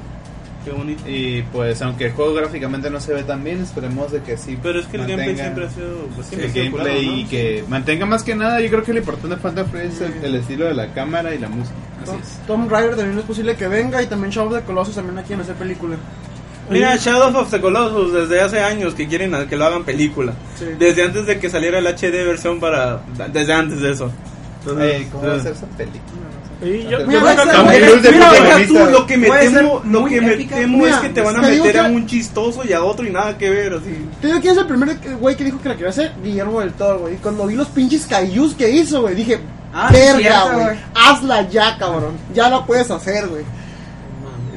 [0.64, 1.04] Qué bonito.
[1.08, 4.58] Y pues aunque el juego gráficamente no se ve tan bien, esperemos de que sí.
[4.62, 6.08] Pero es que el gameplay siempre ha sido.
[6.16, 7.22] Pues, siempre el ha sido gameplay curado, ¿no?
[7.22, 10.02] y que mantenga más que nada, yo creo que lo importante de Phantom Frame es
[10.02, 11.76] el, el estilo de la cámara y la música.
[12.04, 12.40] Así es.
[12.46, 15.24] Tom Raider también es posible que venga y también Shadow of the Colossus también la
[15.24, 15.98] quieren hacer película.
[16.70, 20.34] Mira, Shadow of the Colossus desde hace años que quieren que lo hagan película.
[20.58, 20.66] Sí.
[20.78, 23.02] Desde antes de que saliera el HD versión para.
[23.32, 24.12] Desde antes de eso.
[24.60, 26.04] Entonces, Eh, ¿Cómo va a ser esa película?
[26.62, 28.68] Yo, Mira, yo creo que de Mira, deja protagonista.
[28.86, 31.42] tú, lo que me temo, lo que me temo Mira, es que te van a
[31.42, 34.06] te meter a un chistoso y a otro y nada que ver, así.
[34.20, 36.74] Te digo quién es el primer güey que dijo que la quería hacer, Guillermo del
[36.74, 37.16] Toro, güey.
[37.16, 39.40] Cuando vi los pinches kaijus que hizo, güey, dije,
[39.74, 40.78] Ah, verga, güey.
[40.96, 42.16] Hazla ya, cabrón.
[42.34, 43.44] Ya la puedes hacer, güey.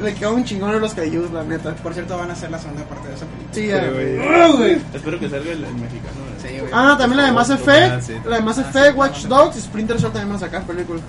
[0.03, 1.72] Le quedó un chingón a los kaijus, la neta.
[1.76, 3.92] Por cierto, van a hacer la segunda parte de esa película.
[3.92, 4.78] Sí, güey.
[4.92, 6.32] Espero que salga el, el mexicano.
[6.61, 6.70] Güey.
[6.72, 8.00] Ah, también la de Mass Ah, Effect.
[8.03, 8.14] sí.
[8.26, 9.18] La de Mass Ah, Effect, sí, Watch.
[9.26, 11.00] Dogs y Splinter Cell también van a sacar película.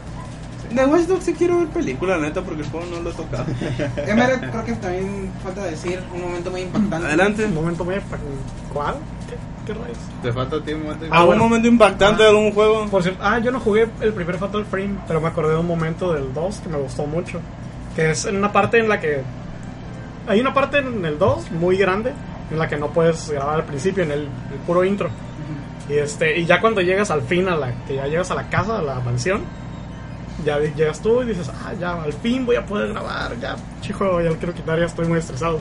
[0.71, 3.13] De Watch Dogs sí quiero ver película, la neta, porque el juego no lo he
[3.13, 3.45] tocado.
[4.07, 7.05] Emerald, creo que también falta decir un momento muy impactante.
[7.07, 7.45] Adelante.
[7.45, 7.95] Un momento muy...
[8.73, 8.95] ¿Cuál?
[9.29, 9.35] ¿Qué,
[9.67, 9.97] qué rayos?
[10.23, 11.05] Te falta a ti un momento.
[11.11, 11.43] Ah, ¿Algún bueno.
[11.43, 12.87] momento impactante de algún juego?
[12.87, 15.67] Por cierto, ah, yo no jugué el primer Fatal Frame, pero me acordé de un
[15.67, 17.39] momento del 2 que me gustó mucho.
[17.95, 19.21] Que es en una parte en la que.
[20.27, 22.13] Hay una parte en el 2 muy grande
[22.49, 25.09] en la que no puedes grabar al principio, en el, el puro intro.
[25.89, 28.49] Y este y ya cuando llegas al fin, a la que ya llegas a la
[28.49, 29.41] casa, a la mansión,
[30.45, 34.21] ya llegas tú y dices, ah, ya al fin voy a poder grabar, ya, chico,
[34.21, 35.59] ya lo quiero quitar, ya estoy muy estresado.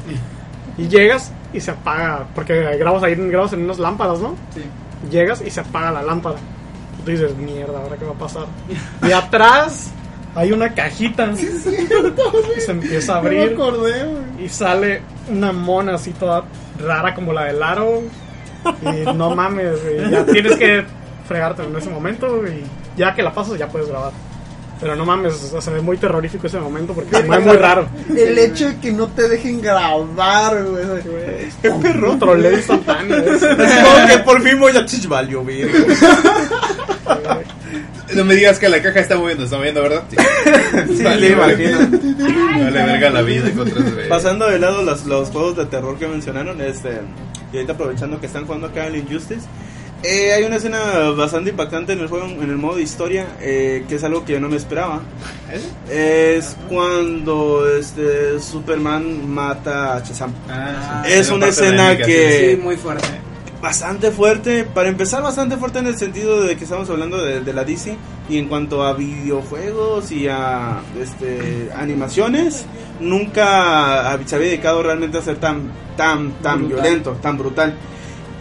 [0.79, 4.37] Y llegas y se apaga, porque grabas ahí, grabas en unas lámparas, ¿no?
[4.55, 4.63] Sí.
[5.11, 6.37] llegas y se apaga la lámpara.
[7.01, 8.47] Y tú dices, mierda, ¿ahora qué va a pasar?
[9.07, 9.91] Y atrás
[10.35, 11.31] hay una cajita.
[11.37, 13.53] y se empieza a No abrir.
[13.53, 14.47] acordé, güey.
[14.47, 16.45] Y sale una mona así toda
[16.79, 18.03] rara como la de Laro.
[18.83, 20.85] Y no mames, güey, ya tienes que
[21.27, 22.43] fregarte en ese momento.
[22.47, 22.65] Y
[22.97, 24.13] ya que la pasas, ya puedes grabar.
[24.81, 27.57] Pero no mames, o sea, se ve muy terrorífico ese momento porque se ve muy
[27.57, 27.87] raro.
[28.09, 30.85] El hecho de que no te dejen grabar, güey.
[31.63, 33.17] Qué perro, troleo instantáneo.
[33.17, 33.43] es.
[33.43, 35.67] Es como que por fin voy a chich valió, güey.
[38.15, 40.03] No me digas que la caja está moviendo, está moviendo, ¿verdad?
[40.11, 41.03] Sí.
[41.03, 41.79] Vale, imagino.
[41.79, 43.51] Vale, verga la vida.
[44.09, 47.01] Pasando de lado los, los juegos de terror que mencionaron, este,
[47.53, 49.43] y ahorita aprovechando que están jugando acá el Injustice,
[50.03, 53.85] eh, hay una escena bastante impactante en el juego, en el modo de historia, eh,
[53.89, 55.01] que es algo que yo no me esperaba.
[55.89, 60.33] Es cuando este Superman mata a Shazam.
[60.49, 63.07] Ah, Es una escena que- Sí, muy fuerte.
[63.63, 67.53] Bastante fuerte, para empezar bastante fuerte en el sentido de que estamos hablando de, de
[67.53, 67.97] la DC
[68.29, 72.67] y en cuanto a videojuegos y a este, animaciones,
[72.99, 76.83] nunca se había dedicado realmente a ser tan, tan, tan Brutal.
[76.83, 77.79] violento, tan brutal.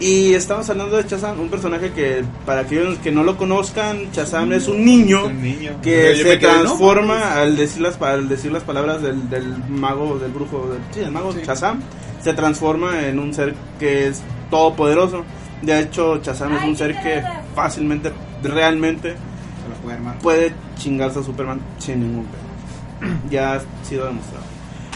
[0.00, 4.52] Y estamos hablando de Shazam, un personaje que para aquellos que no lo conozcan, Shazam
[4.52, 5.76] es un niño Un niño.
[5.80, 6.62] que se me quedé, ¿no?
[6.62, 10.98] transforma al decir las al decir las palabras del, del mago del brujo del, sí,
[10.98, 11.78] del mago Shazam
[12.20, 15.24] se transforma en un ser que es todopoderoso.
[15.62, 17.22] De hecho Shazam es un ser que
[17.56, 20.18] fácilmente realmente Se lo puede armar.
[20.18, 23.10] puede chingarse a Superman sin ningún pedo.
[23.30, 24.44] Ya ha sido demostrado.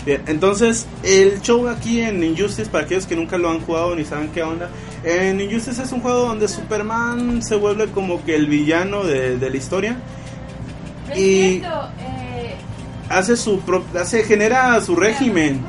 [0.04, 4.04] Bien entonces el show aquí en Injustice para aquellos que nunca lo han jugado ni
[4.04, 4.68] saben qué onda
[5.02, 9.50] en Injustice es un juego donde Superman se vuelve como que el villano de, de
[9.50, 9.96] la historia.
[11.14, 11.62] Y- eh,
[13.08, 15.60] hace su pro- hace genera su régimen.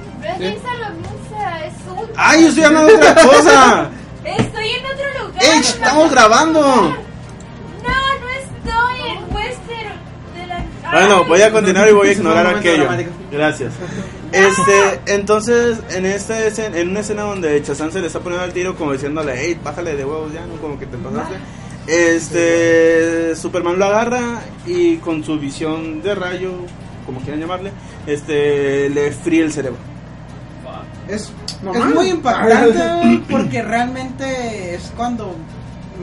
[1.50, 2.10] La musa, es un...
[2.16, 3.90] ¡Ay, yo estoy hablando de otra cosa!
[4.26, 5.44] Estoy en otro lugar.
[5.44, 6.62] ¡Ey, me estamos de grabando!
[6.62, 6.98] No,
[7.84, 9.94] no estoy en Westeros.
[10.92, 12.84] Bueno, voy a continuar y voy a ignorar aquello.
[12.84, 13.12] dramático.
[13.32, 13.74] Gracias.
[14.32, 18.52] Este, entonces, en esta escena, en una escena donde Chazán se le está poniendo al
[18.52, 20.60] tiro como diciéndole, hey, bájale de huevos ya, ¿no?
[20.62, 21.36] Como que te pasaste.
[21.88, 26.52] Este, Superman lo agarra y con su visión de rayo,
[27.06, 27.72] como quieran llamarle,
[28.06, 29.80] este, le fríe el cerebro.
[31.10, 31.32] Es,
[31.74, 35.36] es muy impactante porque realmente es cuando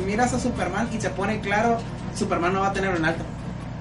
[0.06, 1.78] miras a Superman y se pone claro,
[2.16, 3.22] Superman no va a tener un alto.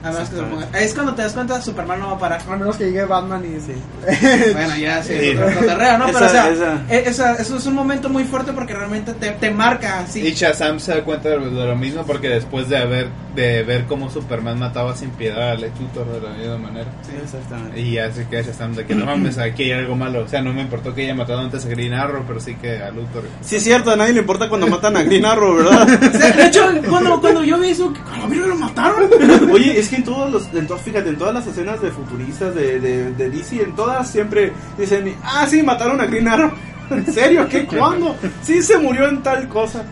[0.03, 2.19] A menos que se lo ponga- Es cuando te das cuenta, Superman no va a
[2.19, 2.41] parar.
[2.49, 3.73] A menos que llegue Batman y sí.
[4.53, 5.29] Bueno, ya sí, Sí.
[5.29, 6.05] es cotorreo, ¿no?
[6.07, 6.81] Pero o sea, esa.
[6.89, 10.19] e- esa- eso es un momento muy fuerte porque realmente te, te marca así.
[10.27, 14.09] Y Shazam se da cuenta de lo mismo porque después de haber de ver cómo
[14.11, 16.85] Superman mataba sin piedad a Lex Luthor de la misma manera.
[17.01, 17.79] Sí, exactamente.
[17.81, 20.23] Y ya se queda Shazam de que no mames, aquí hay algo malo.
[20.23, 22.77] O sea, no me importó que haya matado antes a Green Arrow, pero sí que
[22.77, 23.23] a Luthor.
[23.41, 25.87] Sí, es cierto, a nadie le importa cuando matan a Green Arrow, ¿verdad?
[26.13, 29.09] O sea, de hecho, cuando, cuando yo vi eso, ¿a la verga lo mataron?
[29.51, 32.53] Oye, es que en todos los, en to- fíjate, en todas las escenas de futuristas
[32.53, 36.51] de, de, de DC, en todas siempre dicen, ah, sí, mataron a Green Arrow.
[36.91, 37.47] ¿En serio?
[37.49, 37.65] ¿Qué?
[37.65, 38.15] ¿Cuándo?
[38.43, 39.83] Sí, se murió en tal cosa.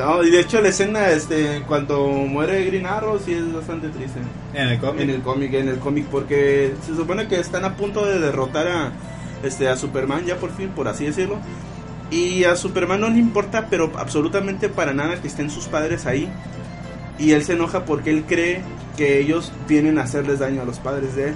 [0.00, 4.18] No, y de hecho la escena, este, cuando muere Green Arrow, sí es bastante triste.
[4.54, 5.02] En el cómic.
[5.02, 8.66] En el cómic, en el cómic, porque se supone que están a punto de derrotar
[8.66, 8.92] a,
[9.42, 11.36] este, a Superman ya por fin, por así decirlo.
[12.10, 16.30] Y a Superman no le importa, pero absolutamente para nada que estén sus padres ahí.
[17.18, 18.62] Y él se enoja porque él cree
[18.96, 21.34] que ellos vienen a hacerles daño a los padres de él.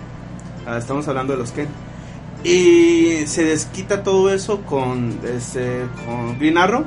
[0.66, 1.68] Ah, estamos hablando de los Ken.
[2.42, 6.86] Y se desquita todo eso con, este, con Green Arrow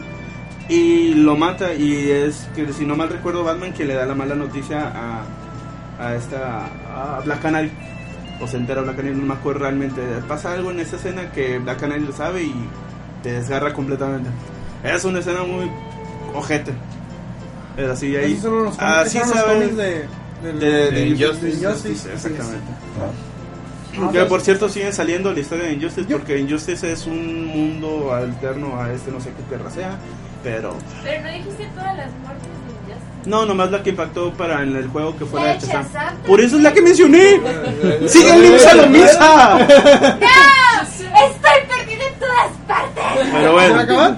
[0.69, 1.73] y lo mata.
[1.73, 5.23] Y es que, si no mal recuerdo, Batman que le da la mala noticia a,
[5.99, 6.65] a esta
[7.17, 7.71] a Black Canary.
[8.39, 10.01] O se entera Black Canary, no me acuerdo realmente.
[10.27, 12.53] Pasa algo en esa escena que Black Canary lo sabe y
[13.23, 14.29] te desgarra completamente.
[14.83, 15.71] Es una escena muy
[16.35, 16.71] ojete.
[17.77, 18.33] Es así, ahí.
[18.33, 20.07] Esos son los así esos son los sabe- cómics de,
[20.43, 22.71] de, de de Injustice, exactamente.
[23.99, 28.13] Ah, que por cierto siguen saliendo la historia de Injustice porque Injustice es un mundo
[28.13, 29.97] alterno a este no sé qué guerra sea,
[30.43, 33.29] pero Pero no dijiste todas las muertes de Injustice.
[33.29, 35.59] no, nomás la que impactó para en el juego que fue la de.
[35.59, 37.41] Shazam Por eso es la que mencioné.
[38.07, 39.57] Sigue el Misa lo misa.
[39.59, 40.81] ¡No!
[40.83, 43.03] ¡Estoy perdida en todas partes!
[43.13, 44.15] Pero ¿Se va a bueno, acabar?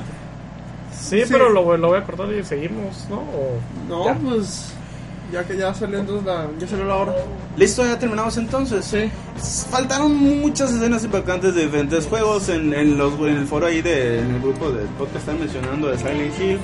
[0.99, 3.17] Sí, pero lo, lo voy a cortar y seguimos, ¿no?
[3.17, 4.13] O- No, Ya.
[4.15, 4.73] pues
[5.31, 7.13] ya que ya salió entonces la, ya salió la hora.
[7.57, 8.85] listo, ya terminamos entonces.
[8.85, 9.09] Sí.
[9.69, 14.19] Faltaron muchas escenas impactantes de diferentes juegos en, en los en el foro ahí de
[14.19, 16.59] en el grupo del podcast están mencionando de Silent Hill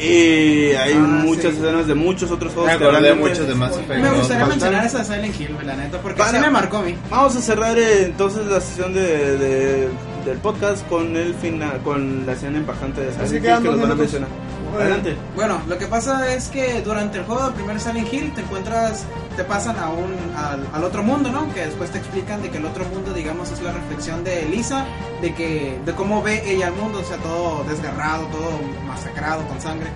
[0.00, 1.58] y hay Ah, muchas sí.
[1.60, 4.00] escenas de muchos otros juegos Me que acordé realmente- muchos de Mass Effect.
[4.00, 6.82] Me gustaría mencionar esa de Silent Hill, la neta, porque Para- sí me marcó a
[6.82, 6.94] mí.
[7.10, 9.88] Vamos a cerrar eh, entonces la sesión de, de-
[10.24, 13.80] del podcast con el final, con la escena impactante de Silent Así Hill que nos
[13.80, 14.28] van a mencionar.
[14.68, 14.84] Bueno.
[14.84, 15.16] Adelante.
[15.34, 19.04] Bueno, lo que pasa es que durante el juego del primer Silent Hill te encuentras,
[19.36, 21.52] te pasan a un, al, al otro mundo, ¿no?
[21.54, 24.84] Que después te explican de que el otro mundo, digamos, es la reflexión de Elisa,
[25.20, 28.50] de que, de cómo ve ella al mundo, o sea, todo desgarrado, todo
[28.86, 29.88] masacrado con sangre.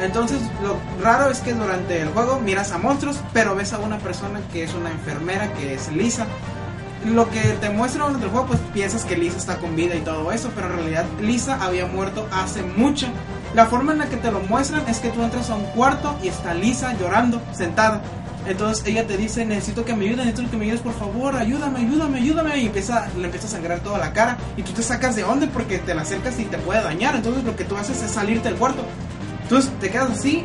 [0.00, 3.98] Entonces, lo raro es que durante el juego miras a monstruos, pero ves a una
[3.98, 6.26] persona que es una enfermera, que es Lisa.
[7.04, 10.00] Lo que te muestra durante el juego, pues piensas que Lisa está con vida y
[10.00, 13.06] todo eso, pero en realidad Lisa había muerto hace mucho.
[13.54, 16.18] La forma en la que te lo muestran es que tú entras a un cuarto
[16.22, 18.02] y está Lisa llorando, sentada.
[18.46, 21.80] Entonces ella te dice, necesito que me ayudes, necesito que me ayudes, por favor, ayúdame,
[21.80, 22.58] ayúdame, ayúdame.
[22.58, 24.38] Y empieza, le empieza a sangrar toda la cara.
[24.56, 27.16] Y tú te sacas de onda porque te la acercas y te puede dañar.
[27.16, 28.82] Entonces lo que tú haces es salirte del cuarto.
[29.42, 30.44] Entonces te quedas así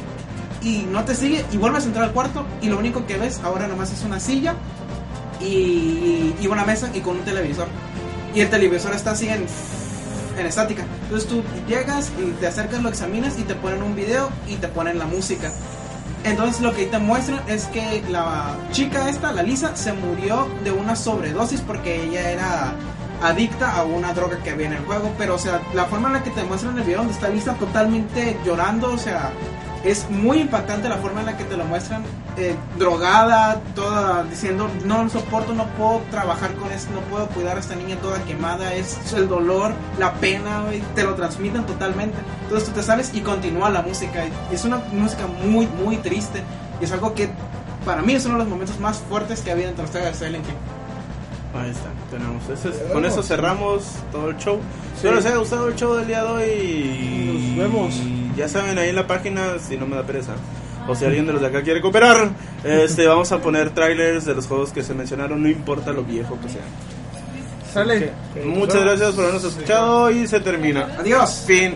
[0.61, 3.41] y no te sigue y vuelves a entrar al cuarto y lo único que ves
[3.43, 4.55] ahora nomás es una silla
[5.41, 7.67] y, y una mesa y con un televisor.
[8.33, 9.45] Y el televisor está así en,
[10.37, 10.85] en estática.
[11.03, 14.67] Entonces tú llegas y te acercas, lo examinas y te ponen un video y te
[14.67, 15.51] ponen la música.
[16.23, 20.71] Entonces lo que te muestran es que la chica esta, la Lisa, se murió de
[20.71, 22.73] una sobredosis porque ella era
[23.21, 25.11] adicta a una droga que había en el juego.
[25.17, 27.53] Pero o sea, la forma en la que te muestran el video donde está Lisa
[27.55, 29.31] totalmente llorando, o sea,
[29.83, 32.03] es muy impactante la forma en la que te lo muestran,
[32.37, 37.57] eh, drogada, toda diciendo, no lo soporto, no puedo trabajar con esto, no puedo cuidar
[37.57, 42.17] a esta niña toda quemada, es el dolor, la pena, güey, te lo transmiten totalmente.
[42.43, 44.23] Entonces tú te sales y continúa la música.
[44.51, 46.41] Es una música muy, muy triste.
[46.79, 47.29] Y es algo que
[47.85, 50.25] para mí es uno de los momentos más fuertes que ha habido entre ustedes de
[50.25, 50.55] Silent Hill.
[51.61, 52.49] Ahí está, tenemos.
[52.49, 54.59] Ese es- con eso cerramos todo el show.
[54.95, 57.55] Espero les haya gustado el show del día de hoy.
[57.57, 57.93] Nos vemos.
[58.35, 60.33] Ya saben, ahí en la página, si no me da pereza.
[60.87, 62.29] O si alguien de los de acá quiere cooperar,
[62.63, 66.37] este, vamos a poner trailers de los juegos que se mencionaron, no importa lo viejo
[66.41, 66.63] que sea.
[67.73, 68.11] Sale.
[68.45, 70.95] Muchas gracias por habernos escuchado y se termina.
[70.99, 71.43] Adiós.
[71.47, 71.75] Fin.